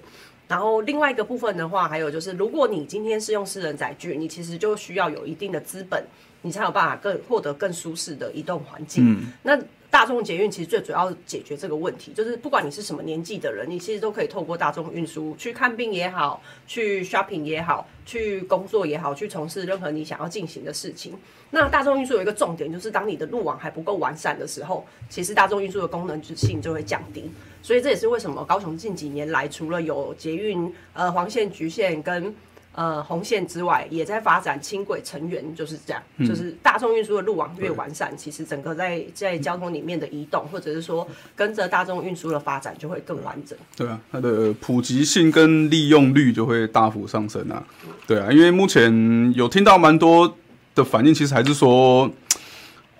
[0.49, 6.03] 然后另外一个部分的话，还有就是，如果你今天是用私人载具，你其实就需要有一定的资本，
[6.43, 9.05] 你才有办法更获得更舒适的移动环境。
[9.13, 9.59] 嗯、那
[9.90, 21.14] 大众捷运其实最主要解决这个问题，就是不管你是什么年纪的人，你其实都可以透过大众运输去看病也好，去 shopping 也好，去工作也好，去从事任何你想要进行的事情。
[21.50, 27.29] 那大众运输有一个重点，就是当你的路网还不够完善的时候，其实大众运输的功能性就会降低。
[27.61, 32.33] 所以这也是为什么高雄近几年来，除了有捷运呃黄线、橘线跟
[32.81, 43.59] 呃，红线之外，也在发展轻轨成员，就是这样，嗯、就是大众运输的路网越完善，其实整个在在交通里面的移动，或者是说跟着大众运输的发展，就会更完整。
[43.77, 47.62] 对啊，它的普及性跟利用率就会大幅上升啊。
[48.07, 50.35] 对啊，因为目前有听到蛮多
[50.75, 52.11] 的反应，其实还是说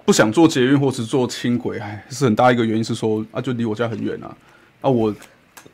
[0.05, 4.37] 不想坐捷运或是坐轻轨，哎，是很大一个原因是说啊，就离我家很远啊，
[4.83, 5.15] 啊我。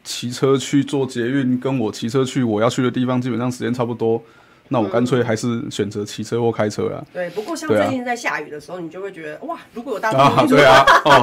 [0.05, 4.23] 骑车去做捷运，跟我骑车去我要去的地方，基本上时间差不多。
[4.69, 6.99] 那我干脆还是选择骑车或开车啊。
[7.13, 10.57] 对，不过像最近在下雨的时候，你就会觉得哇，如果有大众运输，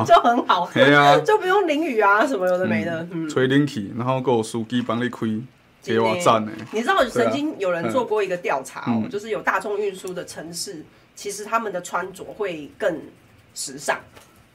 [0.05, 5.27] 就很好，对啊， 就不用淋雨啊，什么有的没的，吹冷气，然后给我司机帮你开，
[5.83, 6.53] 给我赞呢。
[6.71, 12.97] 你知道曾经有人做过一个调查哦，就是有大众运输的城市，其实他们的穿着会更
[13.53, 13.99] 时尚。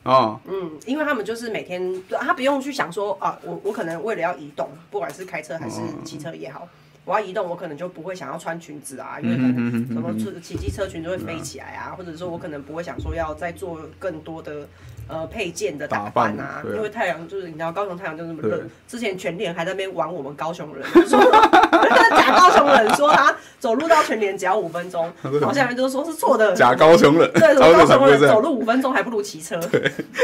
[0.08, 6.66] 啊，嗯，因为他们就是每天，他不用去想说啊，我我可能为了要移动，不管是开车还是骑车也好，
[7.04, 14.66] 我要移动，我可能就不会想要穿裙子啊，因为可能什么骑机车裙就会飞起来啊，或者说我可能不会想说要再做更多的
[15.08, 21.18] 呃配件的打扮啊，因为太阳就是你知道高雄太阳就那么热，之前全联还在那边玩我们高雄人， 说
[22.10, 29.58] 假高雄人说他走路到全联只要五分钟，然后下面就是说是错的，假高雄人，对，高雄人走路五分钟还不如骑车，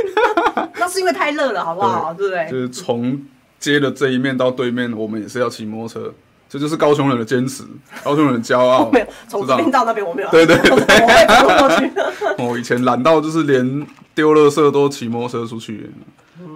[0.79, 2.13] 那是因为太热了，好不好？
[2.15, 2.51] 对不对？
[2.51, 3.21] 就是从
[3.59, 6.15] 街的这一面到对面，我们也是要骑摩托车。
[6.47, 7.65] 这就是高雄人的坚持，
[8.05, 8.89] 高雄人的骄傲。
[8.93, 10.29] 没有从这边到那边，我没有。
[10.31, 11.91] 对对对，我会走过去。
[12.39, 15.91] 我以前懒到就是连丢垃圾都骑摩托车出去，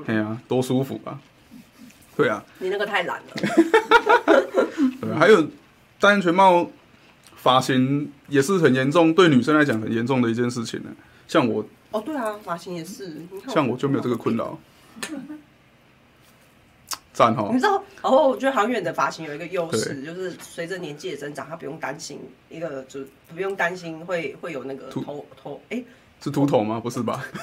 [0.06, 1.18] 哎呀、啊，多舒服啊！
[2.16, 3.34] 对啊，你那个太懒了。
[5.00, 5.42] 对，还有
[6.00, 6.70] 戴安全帽
[7.36, 10.90] 发型也是很严重，对女生来讲很严重的一件事情呢。
[11.26, 13.16] 像我，哦对啊，发型也是。
[13.48, 14.58] 像我就没有这个困扰。
[17.12, 17.50] 赞哈！
[17.52, 23.00] 你知道，然后我觉得航远的发型有一个优势，就是随着年纪的增长，他不用担心一个，就
[23.34, 25.82] 不用担心会会有那个头头，哎，
[26.22, 26.81] 是秃头吗？
[26.81, 27.24] 不是吧？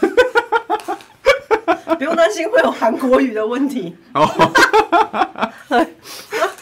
[1.97, 3.95] 不用担心会有韩国语的问题。
[4.13, 4.25] 哦，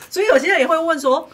[0.10, 1.28] 所以有些人也会问说，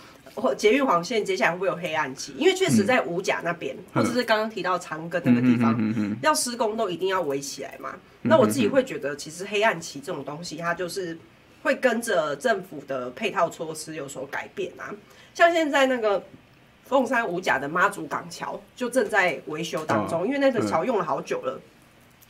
[0.58, 2.34] 捷运黄线接下来会不会有黑暗期？
[2.38, 5.78] 因为确实在五甲那边，或者是刚刚提到长庚那个地方，
[6.22, 7.94] 要施工都一定要围起来嘛。
[8.22, 11.18] 那我自己会觉得，其实黑暗期这种东西，它就是。
[11.62, 14.96] 会跟着政府的配套措施有所改变啊，
[15.34, 16.24] 像现在那个
[16.90, 21.62] 凤山五甲的妈祖港桥就正在维修当中，因为那个桥用了好久了，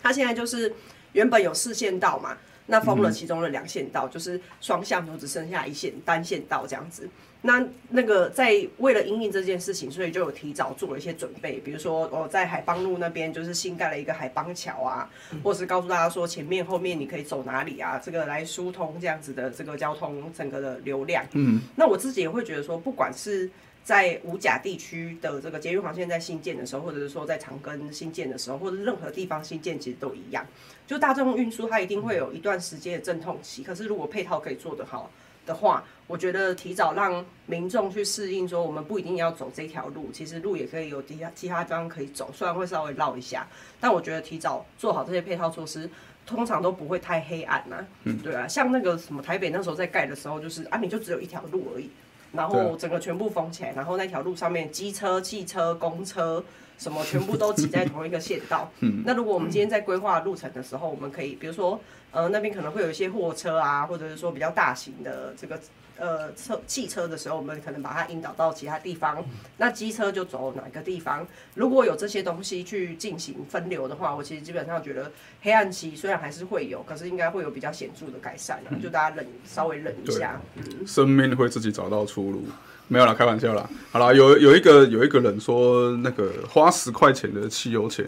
[0.04, 0.76] 它现在就是
[1.14, 7.10] 原本有四线道嘛，那封了其中的两线道，就是双向都只剩下一线单线道这样子。
[7.42, 15.10] 那那个在为了因应这件事情，所以就有提早做了一些准备，比如说我在海邦路那边就是新盖了一个海邦桥啊，
[15.42, 21.24] 或是告诉大家说前面后面你可以走哪里啊，这个来疏通这样子的这个交通整个的流量。
[21.32, 23.50] 嗯，那我自己也会觉得说，不管是
[23.84, 30.46] 在五甲地区的这个捷运黄线在新建的时候，或者是说在长庚新建的时候，或者任何地方新建，其实都一样，
[30.86, 35.10] 就大众运输它一定会有一段时间的阵痛期，可是如果配套可以做得好。
[35.46, 43.48] 的话，我觉得提早让民众去适应，说我们不一定要走这条路，其实路也可以有其他其他地方可以走，虽然会稍微绕一下，
[43.80, 45.90] 但我觉得提早做好这些配套措施，
[46.24, 51.90] 通常都不会太黑暗呐、嗯，对啊，像那个什么台北那时候在盖的时候，就是啊，你就只有一条路而已，
[52.32, 56.44] 然后整个全部封起来，然后那条路上面机车、汽车、公车。
[56.80, 58.72] 什么全部都挤在同一个线道。
[58.80, 61.78] 嗯，那如果我们今天在规划路程的时候，我们可以，比如说，
[62.10, 65.60] 呃，那边可能会有一些货车啊，或者是说比较大型的这个
[66.00, 69.24] 呃车汽车的时候，我们可能把它引导到其他地方。
[69.58, 71.28] 那机车就走哪个地方？
[71.56, 78.74] 如果有这些东西去进行分流的话，我其实基本上觉得黑暗期虽然还是会有，可是应该会有比较显著的改善啊。
[78.82, 82.44] 就大家忍稍微忍一下，嗯，生命会自己找到出路。
[82.88, 83.70] 没有啦，开玩笑啦。
[83.92, 88.04] 好啦，有有一个有一个人说，那个花十块钱的汽油钱，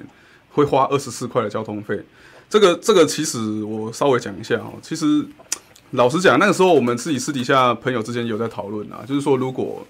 [0.49, 2.03] 会花二十四块的交通费。
[2.49, 4.73] 这个这个其实我稍微讲一下哦。
[4.81, 5.23] 其实
[5.91, 9.85] 老实讲，那个时候我们自己私底下朋友之间有在讨论啊，就是说，如果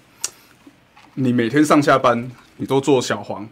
[1.14, 3.48] 你每天上下班你都坐小黄，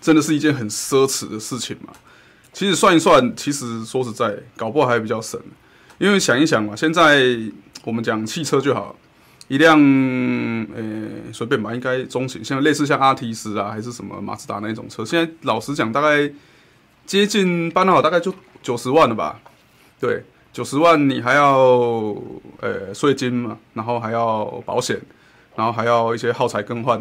[0.00, 1.92] 真的是一件很奢侈的事情嘛？
[2.52, 5.40] 其实算一算，其实说实在，搞不好还比较省。
[5.98, 7.22] 因为想一想嘛，现在
[7.84, 8.96] 我们讲汽车就好。
[9.48, 9.78] 一辆，
[10.74, 16.28] 呃、随便吧，应该中型，像类似像阿提斯啊，还是什么马自达那种车，现在老实讲，大概
[17.06, 19.38] 接近办好，大概就九十万了吧？
[20.00, 20.24] 对，
[20.56, 22.16] 九十万你还要
[22.60, 24.98] 呃税金嘛，然后还要保险，
[25.54, 26.98] 然后还要一些耗材更换，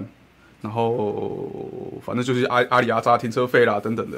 [0.60, 1.50] 然后
[2.06, 4.18] 反正就是阿阿里阿扎停车费啦等等的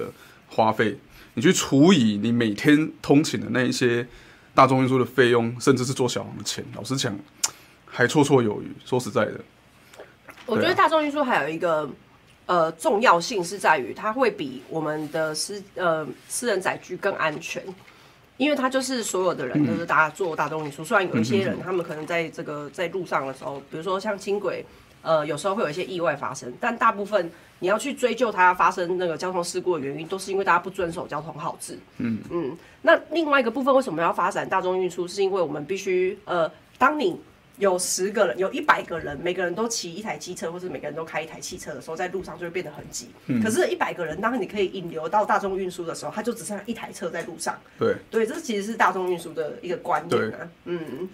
[0.50, 0.98] 花费，
[1.36, 4.08] 你去除以你每天通勤的那一些
[4.56, 7.16] 大众运输的费用，甚至是坐小黄的钱，老实讲。
[7.86, 8.72] 还绰绰有余。
[8.84, 9.40] 说实在的，
[10.48, 11.88] 我觉得大众运输还有一个
[12.48, 17.64] 呃重要性是在于，它会比我们的私呃私人载具更安全，
[18.38, 20.84] 因为他就是所有的人都是大家做大众运输。
[20.84, 24.64] 虽然有一些人他们可能在这个在路上的时候，比如说像轻轨，
[25.02, 31.78] 呃有时候会有一些意外发生，但大部分你要去追究它发生那个交通事故的原因，都是因为大家不遵守交通号志。
[31.98, 32.58] 嗯嗯。
[32.84, 35.08] 那另外一个部分为什么要发展大众运输？
[35.08, 37.20] 是因为我们必须呃，当你
[37.58, 43.10] 有十个人，有一百个人，每个人都骑一台机车，或是每个人都开一台汽车的时候，在路上就会变得很挤。
[43.26, 43.42] 嗯。
[43.42, 47.60] 可是，一百个人，当你可以引流到大众运输的时候，它就只剩下一台车在路上。
[47.80, 47.96] 对。
[48.12, 50.50] 对，这其实是大众运输的一个观念啊。
[50.66, 51.10] 嗯。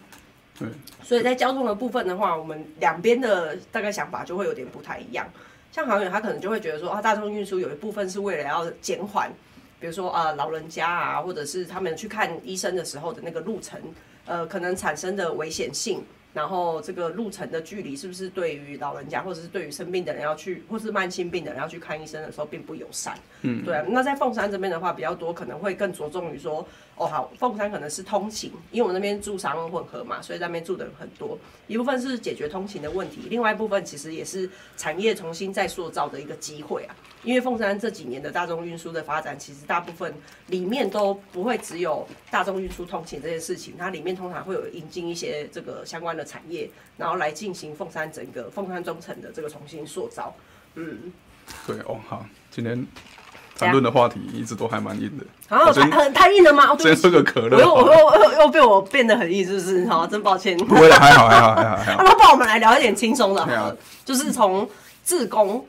[0.60, 0.67] 对。
[1.01, 5.25] 所以在交通的部分的话，我们两边的大概想法就会有点不太一样。
[5.71, 9.32] 像航远，他可能就会觉得说，啊，大众运输有一部分是为了要减缓，
[9.79, 13.79] 比如说啊，老人家啊，或者是他们去看医生的时候的那个路程，
[14.25, 16.03] 呃，可能产生的危险性。
[16.34, 23.15] 然后这个路程的距离是不是对于老人家，或者是对于生病的人要去，或是慢性病的人要去看医生的时候并不友善？
[23.43, 23.86] 嗯，对啊。
[23.88, 31.38] 那在凤山这边的话比较多，可能会更着重于说，哦好，凤山可能是通勤，因为我那边住商混合嘛，所以那边住的人很多。
[31.67, 36.96] 一部分是解决通勤的问题，另外一部分其实也是产业重新再塑造的一个机会啊。
[37.24, 40.14] 因为凤山这几年的大众运输的发展，其实大部分
[40.48, 50.36] 里面都不会只有大众运输通勤这件事情，它里面通常会有引进一些这个相关的产业，然后来进行凤山整个凤山中城的这个重新塑造。
[50.76, 51.12] 嗯，
[51.66, 52.86] 对哦，好，今天。
[53.56, 55.24] 谈论的话题一直都还蛮硬的，
[55.56, 56.76] 啊，太太硬了吗？
[56.76, 59.86] 今天喝个可乐，我又我又又又被我变得很硬，是不是？
[59.86, 60.58] 好，真抱歉。
[60.58, 62.04] 不会的，还好还好还好还好。
[62.04, 64.68] 那不然我们来聊一点轻松的，好了，就是从
[65.04, 65.64] 自工。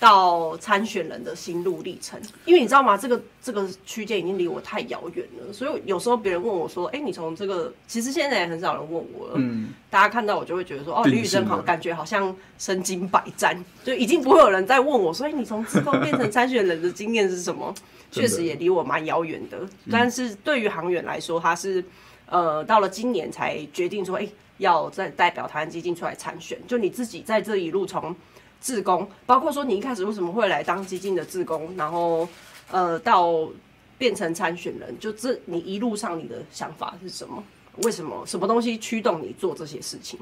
[0.00, 2.96] 到参选人的心路历程，因为你知道吗？
[2.96, 7.72] 这个这个区间已经离我太遥远了，所以有时候别人问我说：“哎、欸，你从这个……
[7.88, 17.74] 其实现在也很少人问我了。”嗯，大家看到我就会觉得说：“哦，李宇珍好，感觉好像身经百战，就已经不会有人再问我说：‘哎、欸，你从志工变成参选人的经验是什么？
[18.12, 19.58] ’确实也离我蛮遥远的。
[19.90, 21.84] 但是对于航远来说，他是
[22.26, 28.14] 呃到了今年才决定说：‘哎、欸，要再代表台湾基金出来参选。’就你自己在这一路从。
[28.60, 32.28] 志工，包括说你一开始为什么会来当基进的志工，然后
[32.70, 33.48] 呃到
[33.96, 37.42] 变成参选人，就这你一路上你的想法是什么？
[37.84, 40.18] 为什么什么东西驱动你做这些事情？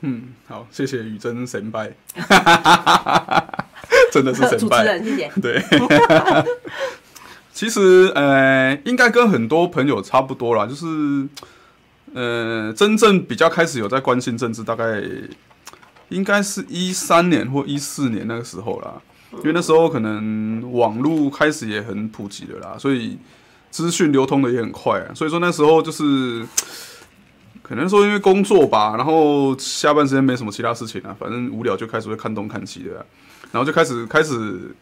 [0.00, 1.90] 嗯，好，谢谢宇珍神拜，
[4.12, 5.32] 真的是神拜，主持人谢谢。
[5.40, 5.62] 对，
[7.52, 10.86] 其实呃应该跟很多朋友差不多啦，就是
[12.14, 15.02] 呃真正比较开始有在关心政治，大概。
[16.12, 19.00] 应该是一三年或一四年那个时候啦，
[19.38, 23.18] 因为那时候可能网络开始也很普及的啦，所以
[23.70, 25.14] 资讯流通的也很快啊。
[25.14, 26.46] 所以说那时候就是
[27.62, 33.04] 可能说因为工作吧，然后下班时间没什么其他事情啊，反正无聊就开始会看东看西的啊，
[33.50, 34.74] 然后就开始开始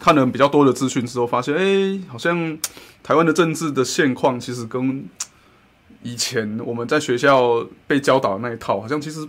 [0.00, 2.56] 看了比较多的资讯之后，发现哎，好像
[3.02, 5.04] 台湾的政治的现况其实跟
[6.02, 9.28] 以前我们在学校被教导的那一套，好像其实。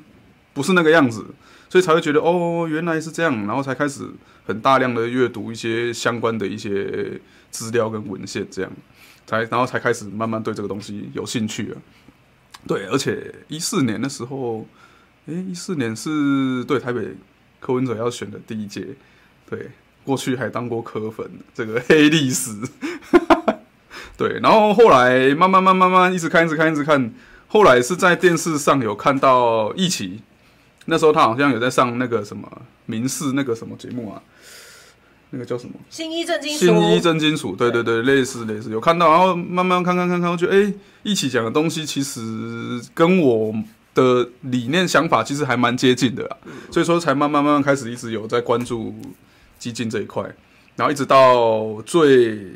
[0.53, 1.25] 不是那个样子，
[1.69, 4.03] 所以才会觉得哦，原来是这样，然后才开始
[4.45, 8.71] 很大量的阅读一些相关的一些资料跟文献，这样
[9.25, 11.77] 才然后才开始慢慢对这个东西有兴趣了。
[12.67, 14.67] 对，而且一四年的时候，
[15.27, 17.15] 诶，一四年是对台北
[17.59, 18.87] 柯文哲要选的第一届，
[19.49, 19.71] 对，
[20.03, 22.51] 过去还当过柯粉，这个 黑历史。
[24.17, 27.11] 对，然后后来慢慢慢慢慢一直看一直看一直看，
[27.47, 30.21] 后来是在电视上有看到一起。
[30.91, 32.45] 那时候他好像有在上那个什么
[32.85, 34.21] 民视那个什么节目啊，
[35.29, 35.73] 那个叫什么？
[35.89, 36.65] 新一正金属。
[36.65, 40.73] 新一正金属，对对对，类似类似，有看到，然后慢慢看看看看，我觉得哎，
[41.03, 42.19] 一起讲的东西其实
[42.93, 43.55] 跟我
[43.95, 46.37] 的理念想法其实还蛮接近的啦，
[46.69, 48.93] 所以说才慢慢慢慢开始一直有在关注
[49.57, 50.23] 基金这一块，
[50.75, 52.51] 然后一直到最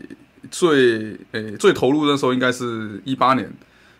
[0.52, 3.50] 最诶最投入的时候，应该是一八年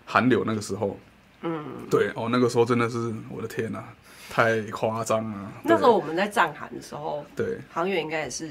[0.04, 1.00] 寒流那个时候，
[1.44, 3.82] 嗯，对哦，那个时候真的是我的天呐。
[4.30, 5.52] 太夸张了！
[5.64, 8.50] 那时候我们在战韩的时候，对，航远应该也是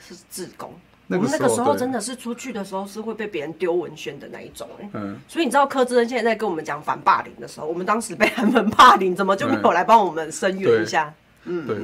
[0.00, 0.72] 是自工。
[1.08, 4.88] 我们那个时候真的是出去的时候是会被别人丢文宣的那一种哎。
[4.94, 5.16] 嗯。
[5.28, 11.12] 所以你知道柯志恩现在在跟我们讲反霸凌的时候，我们当时被韩粉霸凌，怎么就没有来帮我们声援一下？
[11.44, 11.76] 嗯，对。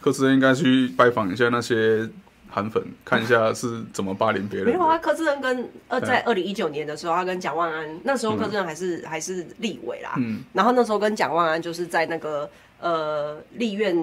[0.00, 2.08] 柯志恩应该去拜访一下那些。
[2.50, 4.68] 韩粉看一下是怎么霸凌别人。
[4.68, 10.14] 没有啊，柯志恩跟呃，在二零一九年的时候，他跟蒋万安，那时候柯志恩还是、嗯、还是立委啦。
[10.16, 10.42] 嗯。
[10.52, 13.96] 然后那时候跟蒋万安就是在那个呃立院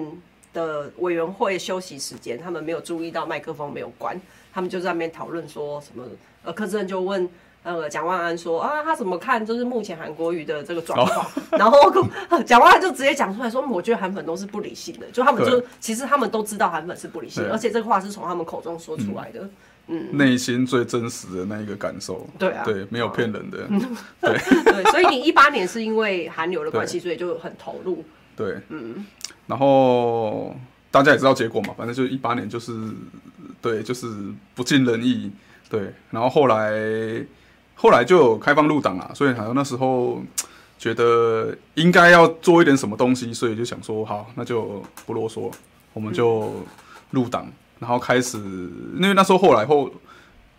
[0.52, 4.20] 的委员会休息时间，他们没有注意到麦克风没有关，
[4.52, 6.04] 他们就在那边讨论说什么。
[6.44, 7.28] 呃，柯志恩就问。
[7.66, 9.44] 呃，蒋万安说啊，他怎么看？
[9.44, 11.26] 就是目前韩国瑜的这个状况。
[11.26, 11.26] 哦、
[11.58, 11.92] 然后
[12.44, 19.40] 蒋万安就直接讲出来说，我觉得韩粉都是不理性的，就他们就其实他们都知道韩粉是不理性的，而且这个话是从他们口中说出来的。
[19.88, 22.24] 嗯，嗯内心最真实的那一个感受。
[22.38, 23.66] 对啊，对，没有骗人的。
[23.68, 23.80] 嗯、
[24.20, 28.04] 对 对，所以你一八年是因为韩流的关系，所以就很投入。
[28.36, 29.04] 对，嗯。
[29.48, 30.54] 然后
[30.92, 32.72] 大家也知道结果嘛，反正就一八年就是
[33.60, 34.06] 对，就是
[34.54, 35.32] 不尽人意。
[35.68, 37.26] 对，然后后来。
[37.76, 40.20] 后来就有开放入党了，所以好像那时候
[40.78, 44.04] 觉得应该要做一点什么东西，所以就想说。
[44.04, 45.52] 好，那就不啰嗦，
[45.92, 46.52] 我们就
[47.10, 47.46] 入党，
[47.78, 49.90] 然后开始，因为那时候后来后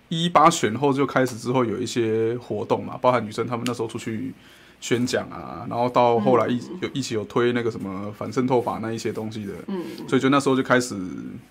[0.10, 4.34] 一八选后就开始之后有一些活动嘛，包含女生他们那时候出去
[4.80, 10.96] 宣讲啊，然后到后来一有一起有推那个什么反渗透法那一些东西的，嗯，所以就那时候就开始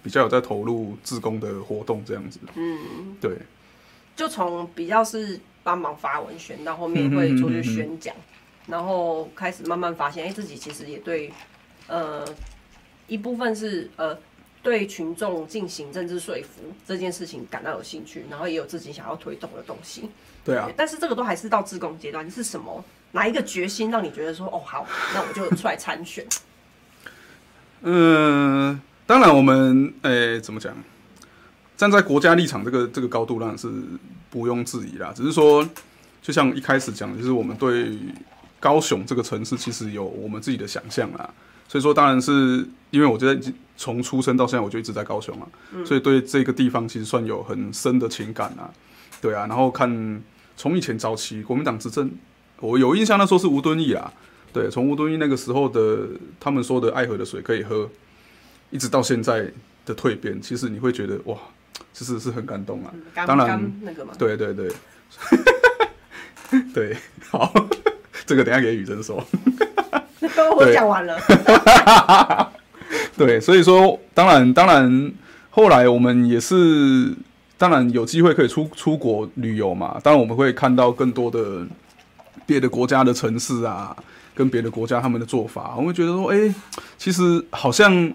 [0.02, 2.02] 比较有在投入自工的活动。
[2.07, 3.37] 这样子，嗯，对，
[4.16, 5.38] 就从比较是。
[5.66, 8.14] 帮忙发文宣，到后面会出去宣讲，
[8.69, 11.33] 然后开始慢慢发现，哎、欸，自己其实也对，
[11.88, 12.25] 呃，
[13.08, 14.17] 一部分是呃
[14.62, 20.08] 对群众进行政治说服这件事情感到有兴趣，然后也有自己想要推动的东西。
[20.44, 22.85] 对啊，但是这个都还是到自工阶段，是什么？
[23.10, 26.25] 哪一个决心让你觉得说，哦，好，那我就出来参选？
[27.83, 30.73] 嗯，当然，我们，哎、欸，怎么讲？
[31.77, 33.68] 站在国家立场这个这个高度当然是
[34.33, 35.66] 毋庸置疑啦，只是说，
[36.22, 37.98] 就像一开始讲的，就是我们对
[38.58, 41.29] 高雄这个城市其实有我们自己的想象啦。
[41.68, 45.46] 所以说，当然是因为我觉得从出生到现在我就一直在高雄啊，
[45.85, 48.70] 所以对这个地方其实算有很深的情感啊。
[49.20, 50.22] 对啊，然后看
[50.56, 52.10] 从以前早期国民党执政，
[52.60, 54.12] 我有印象那时候是吴敦义啊，
[54.52, 56.08] 对，从吴敦义那个时候的
[56.38, 57.90] 他们说的爱河的水可以喝，
[58.70, 59.50] 一直到现在
[59.85, 61.37] 的蜕变，其实你会觉得哇。
[61.99, 64.71] 其实是很感动啊，嗯、当然那个嘛，对对对，
[66.75, 66.94] 对，
[67.31, 67.51] 好，
[68.27, 69.17] 这个等下给雨珍说，
[70.59, 71.19] 我讲完了，
[73.17, 75.11] 对， 对，所以说当然当然，
[75.49, 77.15] 后来我们也是
[77.57, 81.67] 当然有机会可以出出国旅游嘛，当然我们会看到更多的
[82.44, 83.97] 别的国家的城市啊，
[84.35, 86.55] 跟别的国家他们的做法，我们会觉得说，哎、欸，
[86.99, 88.13] 其实好像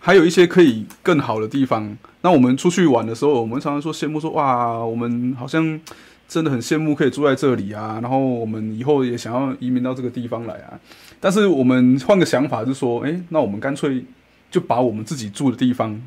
[0.00, 1.96] 还有一些可以更好的地方。
[2.22, 5.80] 那我们出去玩的时候，我们常常说羡慕说哇，我们好像
[6.28, 10.78] 真的很羡慕可以住在这里啊，然后我们以后也想要移民到这个地方来啊。
[11.20, 14.04] 但是我们换个想法，就是说，哎、那我们干脆
[14.50, 16.00] 就把我们自己住的地方，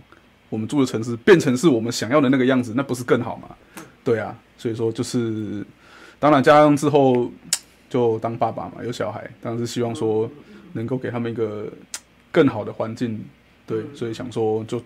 [0.50, 3.50] 我们住的城市变成是我们想要的那个样子，那不是更好吗？
[4.04, 5.66] 对啊，所以说就是，
[6.18, 7.30] 当然加上之后
[7.90, 10.32] 就当爸爸嘛，有小孩，当然是希望说
[10.72, 11.68] 能够给他们一个
[12.32, 13.22] 更好的环境，
[13.68, 14.82] 对，所以想说就。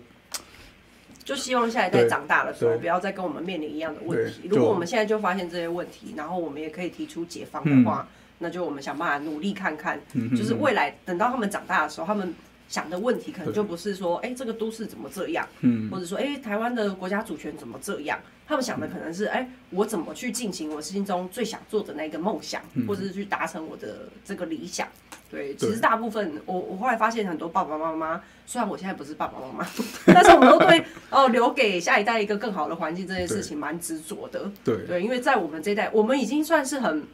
[1.30, 4.48] 就希望下一代长大的时候，不要再跟我们面临一样的问题。
[4.48, 8.08] 如果我们现在就发现这些问题，然后我们也可以提出解方的话，嗯、
[8.40, 12.34] 那就我们想办法努力看看，嗯、就是未来等到他们长大的时候，他们
[12.70, 18.16] 想的问题可能就不是说，哎、欸，这个都市怎么这样，嗯、或者说，哎、欸，台湾的国家主权怎么这样？
[18.46, 24.86] 他们想的可能是，哎、欸，我怎么去进行我心中最想做的那个梦想，嗯、或者是去达成我的这个理想。
[25.28, 29.68] 对，其实大部分我我后来发现很多爸爸妈妈，虽然我现在不是爸爸妈妈，
[30.06, 34.48] 但是我们都对哦留给下一代一个更好的环境这件事情蛮执着的。
[34.64, 37.04] 对对，因为在我们这一代，我们已经算是很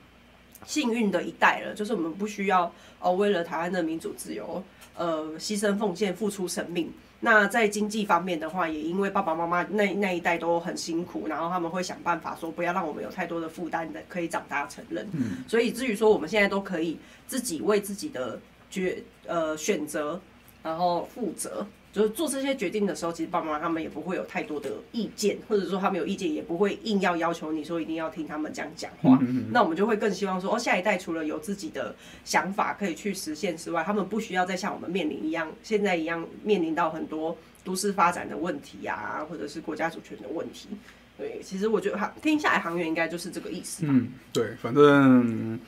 [0.66, 4.64] 幸运的一代了，就是我们不需要哦为了台湾的民主自由，
[4.96, 6.92] 呃牺牲奉献付出生命。
[7.20, 15.08] 那在经济方面的话，也因为爸爸妈妈那那一代都很辛苦，然后他们会想办法说不要让我们有太多的负担的，可以长大成人。
[15.12, 18.38] 嗯，所以至于说我们现在都可以自己为自己的
[18.70, 20.20] 决呃选择，
[20.66, 21.64] 然后负责。
[21.92, 29.18] 就是做这些决定的时候，其实爸爸妈妈他们也不会有太多的意见，或者说他们有意见也不会硬要要求你说一定要听他们这样讲话。
[29.50, 40.68] 那我们就会更希望说，哦，下一代除了有自己的想法可以去实现之外，他们不需要再像我们面临一样，现在一样面临到很多都市发展的问题啊，或者是国家主权的问题。
[41.16, 43.86] 对，其实我觉得听下来航员应该就是这个意思。
[43.88, 45.58] 嗯，对，反正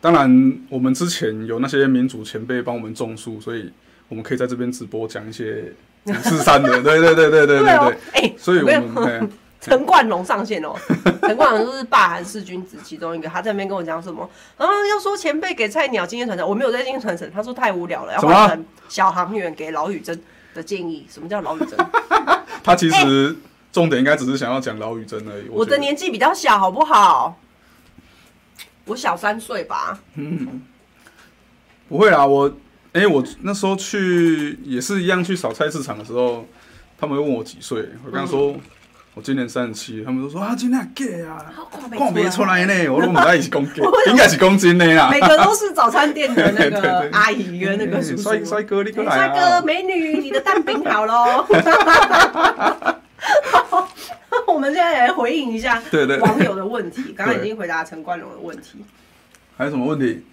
[0.00, 3.70] 当然我们之前有那些民主前辈帮我们种树，所以。
[4.08, 5.72] 我们可以在这边直播讲一些
[6.04, 7.98] 五四三的，对对对对对对对。
[8.12, 9.30] 哎、欸，所以我们
[9.60, 10.72] 陈冠龙上线哦，
[11.22, 14.22] 陈冠龙就是霸韩四君子其中一个，他在那边跟我讲什么？
[14.56, 20.22] 啊，要说前辈给菜鸟经验传承，我没有在经验传承，他说太无聊了，要换成小航员给老宇珍
[20.54, 21.04] 的建议。
[21.10, 21.76] 什么叫老宇珍？
[22.62, 23.34] 他其实
[23.72, 25.48] 重点应该只是想要讲老宇珍而已。
[25.48, 27.36] 我的年纪比较小，好不好？
[28.84, 29.98] 我小三岁吧。
[30.14, 30.62] 嗯，
[31.88, 32.52] 不会啦，我。
[32.96, 36.46] 哎、欸，我那时候去也是一样去扫菜市场的时候，
[36.96, 38.60] 他们会问我几岁，我跟他说、嗯、
[39.12, 41.44] 我今年三十七，他们都说啊，今年几啊？
[41.90, 45.10] 看不出来呢，我都不知是公斤， 应该是公斤的啦。
[45.10, 48.22] 每个都是早餐店的那个 阿姨跟那个叔叔。
[48.22, 49.34] 帅帅哥，你过来啊！
[49.34, 51.44] 帅哥，美女，你的蛋饼好喽。
[54.48, 55.82] 我们现在来回应一下
[56.22, 58.82] 网友的问题，刚刚已经回答陈冠荣的问题。
[59.58, 60.24] 还有什么问题？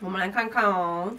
[0.00, 1.10] 我们来看看哦。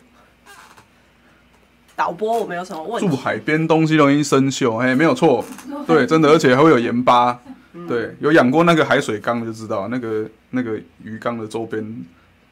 [1.95, 3.07] 导播，我们有什么问题？
[3.09, 5.43] 住海边东西容易生锈，哎，没有错，
[5.87, 7.39] 对，真的，而且还会有盐巴，
[7.73, 12.05] 嗯、对，有养过那个海水缸就知道，那个那个鱼缸的周边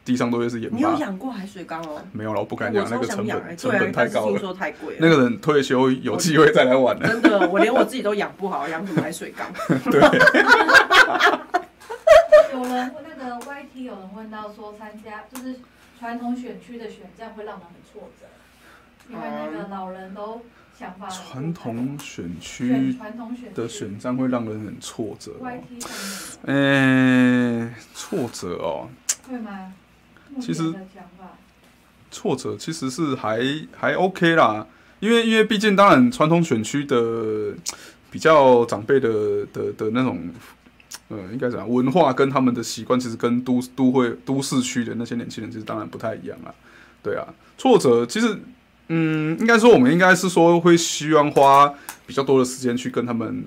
[0.06, 0.76] 地上都会是盐巴。
[0.76, 2.02] 你有养过海水缸哦？
[2.12, 4.32] 没有了，我不敢养，那个成本、欸、成本太高了。
[4.32, 5.00] 听说太贵了。
[5.00, 7.08] 那个人退休有机会再来玩了。
[7.08, 9.48] 真的，我连我自己都养不好，养什么海水缸？
[9.92, 10.02] 对。
[12.54, 15.60] 有人那个 YT 有人问到说，参加就是
[16.00, 18.26] 传统选区的选战会让人很挫折。
[19.10, 20.42] 因为那个老人都
[20.80, 22.98] 想法传统选区
[23.54, 25.34] 的选战会让人很挫折。
[26.44, 28.90] 嗯、欸，挫折哦。
[29.30, 29.74] 会吗？
[30.42, 30.74] 其实
[32.10, 33.40] 挫折其实是还
[33.76, 34.66] 还 OK 啦，
[35.00, 37.54] 因为因为毕竟当然传统选区的
[38.10, 40.30] 比较长辈的的的那种，
[41.10, 46.54] 呃，应该讲文化跟他们的习惯，其实跟都都会都市区的那些年轻人其实当然不太一样啦。
[47.04, 47.28] 对啊，
[47.58, 48.40] 挫折其实。
[48.90, 51.74] 嗯，应该说我们应该是说会希望花
[52.06, 53.44] 比较多的时间去跟他们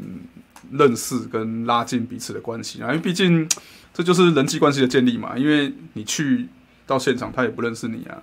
[0.73, 3.49] 认识跟拉近彼此的关系啊，因为毕竟
[3.93, 5.37] 这就是人际关系的建立嘛。
[5.37, 6.49] 因为你去
[6.87, 8.19] 到现场，他也不认识你啊，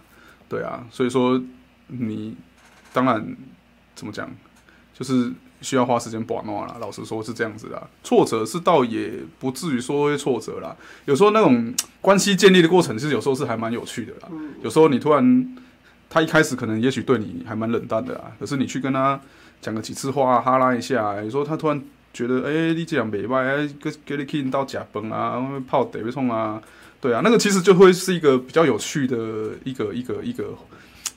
[0.49, 1.41] 对啊，所以说
[1.87, 2.35] 你
[2.91, 3.35] 当然
[3.95, 4.29] 怎么讲，
[4.93, 6.75] 就是需要花时间把弄啦。
[6.81, 10.75] 老实说是这样子的，挫折是倒也不至于说会挫折啦。
[11.05, 14.29] 有时候那种关系建立的过程，其实有时候是还蛮有趣的啦。
[14.61, 15.55] 有时候你突然
[16.13, 19.19] 他一开始可能也许对你还蛮冷淡的啊，可是你去跟他
[19.59, 21.81] 讲个几次话，哈拉一下，有时候他突然。
[22.13, 26.61] 觉得哎、欸，你这样没办法，给给你去到假崩啊，泡得被冲啊，
[27.01, 29.17] 对啊，那个其实就会是一个比较有趣的
[29.63, 30.55] 一个一个一个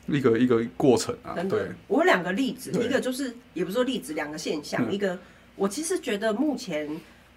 [0.06, 1.36] 一个一个过程啊。
[1.50, 5.18] 对，我有两个例子，一个就是也不是说例子，两个现象，嗯、一个
[5.56, 6.88] 我其实觉得目前。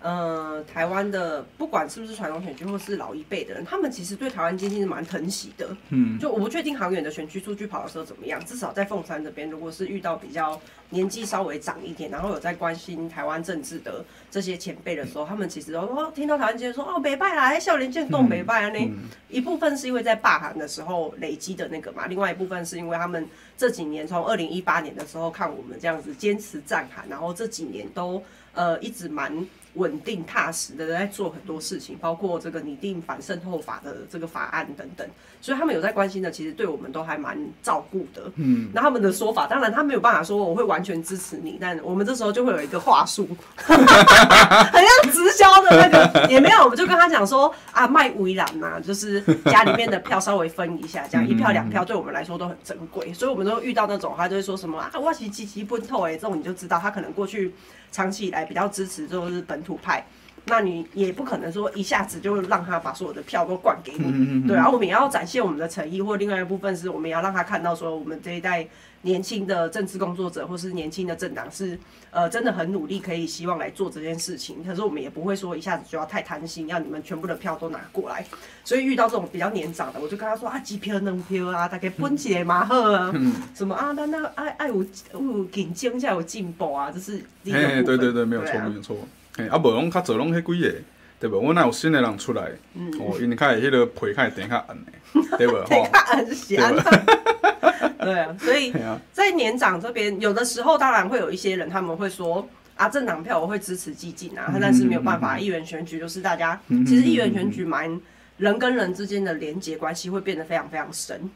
[0.01, 5.75] 呃，台湾的不管是不是传统选区，或是老一辈的人，他们其实对台湾经济是蛮疼惜的。
[5.89, 10.57] 嗯，就我不确定航远的选区出去跑的时候怎么样，至少在凤山这边，如果是遇到比较
[10.89, 23.27] 年纪稍微长一点，然后有在关心台湾政治的这些前辈的时候，他们其实都说听到台湾经济说哦，北拜啦，少年健动北拜啊，那、嗯、一部分是因为在罢韩的时候累积的那个嘛，另外一部分是因为他们
[23.57, 28.23] 这几年从二零一八年的时候看我们这样子坚持战韩，然后这几年都
[28.53, 29.45] 呃一直蛮。
[29.75, 35.07] 稳定踏实的在做很多事情，包括这个拟定反渗透法的这个法案等等，
[35.39, 38.31] 所以他们有在关心的，其实对我们都还蛮照顾的。
[38.35, 57.53] 嗯，那他们的说法，当然他没有办法说我会完全支持你，但我们这时候就会有一个话术， 很像直销的那个，也没有，我们就跟他讲说啊，卖围栏呐，就是家里面的票稍微分一下，这样一票两票对我们来说都很珍贵，所以我们都遇到那种他就会说什么啊，我是积极奔透哎，这种你就知道他可能过去。
[57.91, 60.05] 长期以来比较支持就是本土派，
[60.49, 68.67] 那你也不可能说一下子就让他把所有的票都灌给你，嗯、对啊，然后我们也要展现我们的诚意，或另外一部分是我们也要让他看到说我们这一代
[69.01, 71.79] 年轻的政治工作者或是年轻的政党是
[72.11, 74.61] 呃真的很努力，可以希望来做这件事情。
[74.63, 78.25] 可是我们也不会说一下子就要太贪心，要你们全部的票都拿过来。
[78.65, 87.85] 所以遇到这种比较年长的，我就跟他说啊，几票能票啊，大概分起来嘛好啊，嗯、什么啊，那那爱爱有有竞争才有进步啊，这是第一个部分。
[87.85, 88.97] 对对对，没有错、啊、没有错。
[89.39, 90.75] 哎，啊，无拢较做拢迄几个，
[91.19, 91.39] 对无？
[91.39, 92.51] 我哪有新的人出来？
[92.75, 94.91] 嗯、哦，因为开迄个皮开点较暗的，
[95.37, 95.63] 对无？
[95.65, 96.75] 点较暗是安。
[97.99, 98.73] 对啊，所以
[99.11, 107.99] 在年长这边，有的时候当然会有一些人，他们会说啊，政党票我会支持激进啊，但是没有办法，议员选举就是大家其实议员选举蛮
[108.37, 111.29] 人跟人之间的连结关系会变得非常非常深。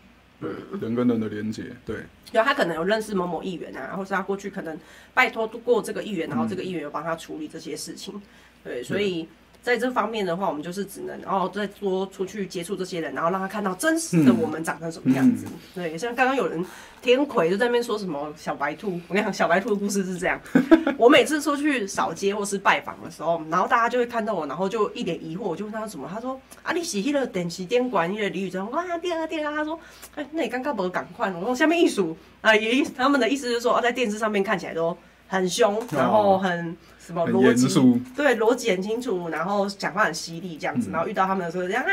[0.43, 1.95] 对，人跟人的连接，对。
[2.33, 4.77] 有，他可能有认识某某议员啊，或是他过去可能
[5.13, 8.21] 拜托过这个议员，然后这个议员有帮他处理这些事情。
[8.63, 9.27] 对，所以。
[9.63, 15.45] 在这方面的话，我们就是只能，然后再多出去接触这些人，然后让他看到真实的我们长成什么样子。
[15.73, 16.63] 对，像刚刚有人
[17.01, 20.37] 天魁就在那边说什么小白兔，我跟你讲，小白兔的故事是这样。
[20.99, 29.79] 我每次出去扫街或是拜访的时候，然后大家就会看到我，然后就一脸疑惑，我就问他什么，他说啊，你是那个电视店管那个李宇春，哇，对啊对啊，他说，
[30.15, 34.97] 哎，那你刚刚不赶快，我说下面一数啊，也他们的意思就是说，啊，在电视上面看起来都
[35.29, 36.75] 很凶，然后很。
[37.03, 37.67] 哦什么逻辑？
[38.15, 40.89] 对，逻辑很清楚，然后讲话很犀利，这样子。
[40.91, 41.83] 然后遇到他们的时候，这样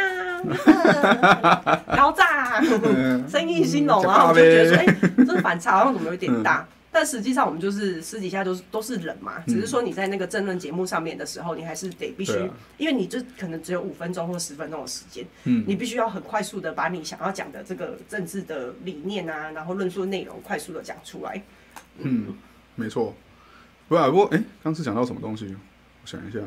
[1.43, 2.61] 啊， 高炸，
[3.29, 6.67] 生意兴隆，然后我就觉得说，哎、欸，这反差好像怎么有点大？
[6.93, 12.33] 但实际上，我们就是私底下都是都是人嘛，只是说你在那个政论节目上面的时候，你还是得必须，
[12.79, 21.41] 因为你就可能只有五分钟或十分钟的时间，你必须要很快速的把你想要讲的这个政治的理念啊，然后论述内容快速的讲出来。
[21.99, 22.35] 嗯，
[22.75, 23.15] 没错。
[23.91, 25.47] 不啊，不过哎，刚是讲到什么东西？
[26.01, 26.39] 我想一下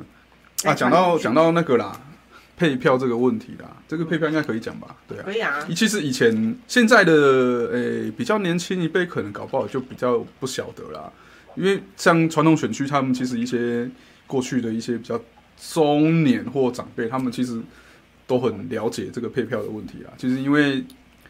[0.64, 2.00] 啊，讲到讲到那个啦，
[2.56, 4.96] 配票这个问题啦，这个配票应该可以讲吧？
[5.06, 5.68] 对啊，可以啊。
[5.76, 11.12] 其实以前现在的诶比较年轻一辈可能搞不好就比较不晓得啦，
[11.56, 13.91] 因为像传统选区，他们其实一些
[14.26, 15.20] 过去的一些比较
[15.58, 17.62] 中年或长辈，他们其实
[18.26, 20.16] 都很了解这个配票的问题啊。
[20.18, 20.82] 其实因为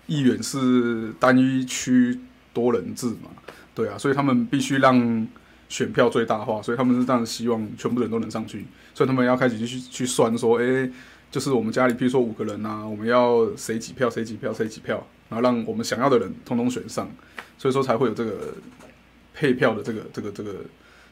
[0.05, 2.19] 议员是单一区
[2.53, 3.31] 多人制嘛，
[3.73, 5.27] 对啊，所以他们必须让。
[5.73, 8.63] 选票最大化，所以他们是这样希望全部人都能上去，
[8.93, 10.91] 所以他们要开始去去算说，哎、欸，
[11.31, 17.09] 就是我们家里，譬如说五个人啊，我们要谁几票，谁几票，谁几票，然后让我们想要的人通通选上，
[17.57, 18.53] 所以说才会有这个
[19.33, 20.55] 配票的这个这个这个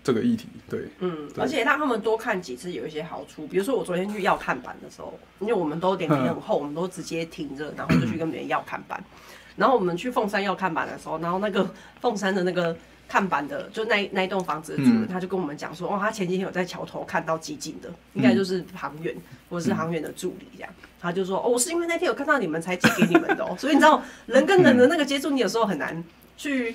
[0.03, 0.47] 这个议题。
[0.69, 9.03] 对，嗯，而且让他们多看几次有一些好处，比如说我昨天去要看板的时候，因为我们都脸皮很厚，我们都直接停着，然后就去跟别人要看板，
[9.55, 11.67] 然后我们去凤山要看板的时候，然后那个
[11.99, 12.77] 凤山的那个。
[13.11, 19.13] 看板的就那那一栋房子的主人，他就跟我们讲说，哦，他前几天有在桥头看到激进的，应该就是航远
[19.49, 20.73] 或者是航远的助理这样。
[20.97, 23.53] 他就说，哦，我是因为那天有看到你们才寄给你们的哦。
[23.59, 26.01] 所以你知道，人跟人的那个接触，你有时候很难
[26.37, 26.73] 去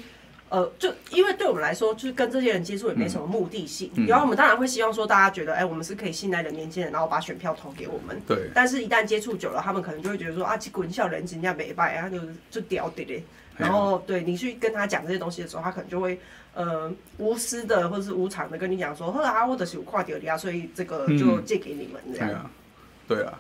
[0.51, 3.91] 呃，就因为对我们来说，就是跟这些人接触也没什么目的性。
[4.07, 8.21] 然后我们当然会希望说，大家觉得，哎，我们是可以信赖的年轻人，然后把选票投给我们。
[8.29, 8.51] 对。
[8.55, 12.21] 但是，一旦接触久了，他们可能就会觉得说，啊，去滚笑人人家没败，啊就
[12.51, 13.25] 就屌的嘞。
[13.57, 16.19] 然后，对你去跟他讲这些东西的时候，他可能就会
[16.55, 22.29] 呃无私的或者是无偿的跟你讲说，呵啊，我的是有跨掉的啊，所以这个就借给你们这样。
[22.29, 22.51] 对啊，
[23.09, 23.39] 对啊。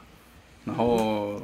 [0.64, 1.40] 然后，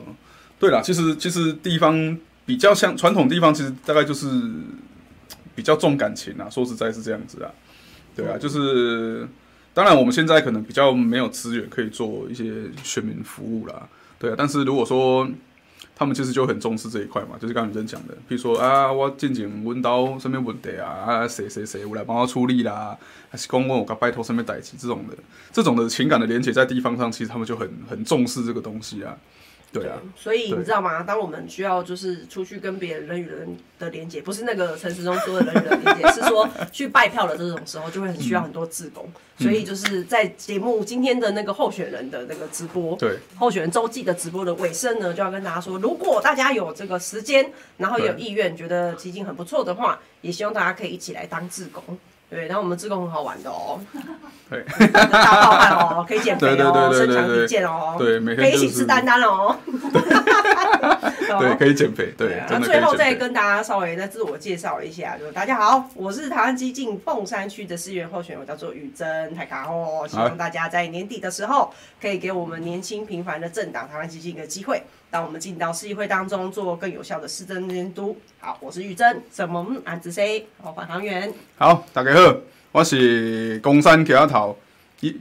[0.59, 4.27] 对啦，其实其实地方比较像传统地方，其实大概就是。
[5.55, 7.53] 比较重感情啊，说实在是这样子啊，
[8.17, 9.29] 对啊，就是
[9.75, 13.87] 当然我们现在可能比较没有资源可以做一些选民服务啦，
[14.19, 15.29] 对啊，但是如果说
[15.95, 22.97] 他们其实就很重视这一块嘛，就是刚刚你讲的，比如说啊，我进前问到什么问题啊，啊谁谁谁我来帮他处理啦，
[23.31, 25.17] 还是公问我该拜托什么代志这种的，
[25.53, 29.17] 这种的情感的连接在地方上，其实他们就很很重视这个东西啊。
[29.73, 31.03] 对啊，所以你知道吗？
[31.03, 39.11] 当我们需要就是出去跟别人人与人的连接，不是那个陈时中说的人与人连接， 是说去拜票的这种时候，就会很需要很多志工。
[39.39, 51.99] 嗯、所以就是在节目今天的那个候选人的那个直播，对候选人周记的直播的尾声呢，就要跟大家说，如果大家有这个时间，然后有意愿，觉得基金很不错的话，也希望大家可以一起来当志工。
[52.33, 53.79] 对，然后我们自贡很好玩的哦，
[54.49, 59.55] 对，大爆汗哦，可以减肥哦，身强体健哦，对，每天可以一起吃丹丹哦，
[61.39, 62.43] 对， 可以减肥，对。
[62.49, 71.71] 那最后再跟大家稍微再自我介绍一下，就是大家好，我是台湾基进凤山区的市议员候选人，我叫做宇珍泰卡哦，希望大家在年底的时候
[72.01, 74.83] 可以给我们年轻平凡的政党台湾基进一个机会。
[75.13, 78.17] 当我们进到市议会当中，做更有效的市政监督。
[78.41, 81.31] 好，我是玉珍，什么安子 C，好，返航员。
[81.59, 82.35] 好，大家好，
[82.73, 84.59] 我是公山桥头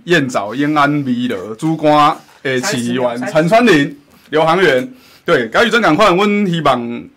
[0.05, 4.93] 燕赵燕安美乐主管的市议员陈川林刘航员。
[5.25, 7.09] 对，跟玉珍同款，阮希望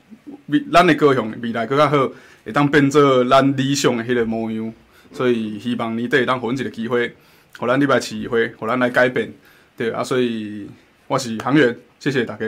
[0.47, 1.97] 未咱的高雄未来更加好，
[2.45, 4.75] 会当变做咱理想的迄个模样。
[5.13, 7.15] 所以希望年底会当给阮一个机会，
[7.57, 9.33] 互咱礼拜市议会，互咱来改变。
[9.77, 10.69] 对啊，所以
[11.07, 11.77] 我是航员。
[12.05, 12.45] 谢谢大家。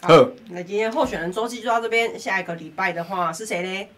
[0.00, 2.18] 好，那今天候选人周记就到这边。
[2.18, 3.88] 下一个礼拜的话是谁呢？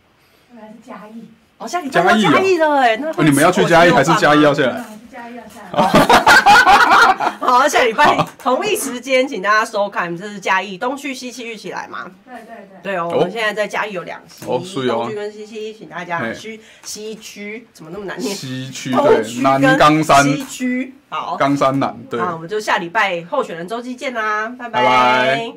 [0.53, 1.28] 原来是嘉义。
[1.59, 4.84] 哦，下礼拜嘉义了哎，那你们要去嘉义还是嘉义要下来？
[5.11, 5.78] 嘉义要下来。
[7.40, 12.11] 好，下礼拜同一时间，请大家收看，这是嘉义东区西区一起来嘛？
[12.24, 12.94] 对对对。
[12.94, 18.36] 对哦，我们现在在嘉义有两区，东区跟西区，请大家去西区，怎么那么难念？
[18.36, 20.94] 西区对，南冈山西区。
[21.09, 22.20] 好，冈山南对。
[22.20, 25.52] 那我们就下礼拜候选人周记见啦，拜拜。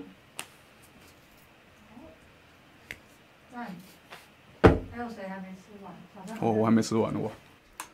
[4.93, 5.47] 还有谁还没
[6.40, 6.40] 吃完？
[6.40, 7.30] 哦，我还没吃完，我。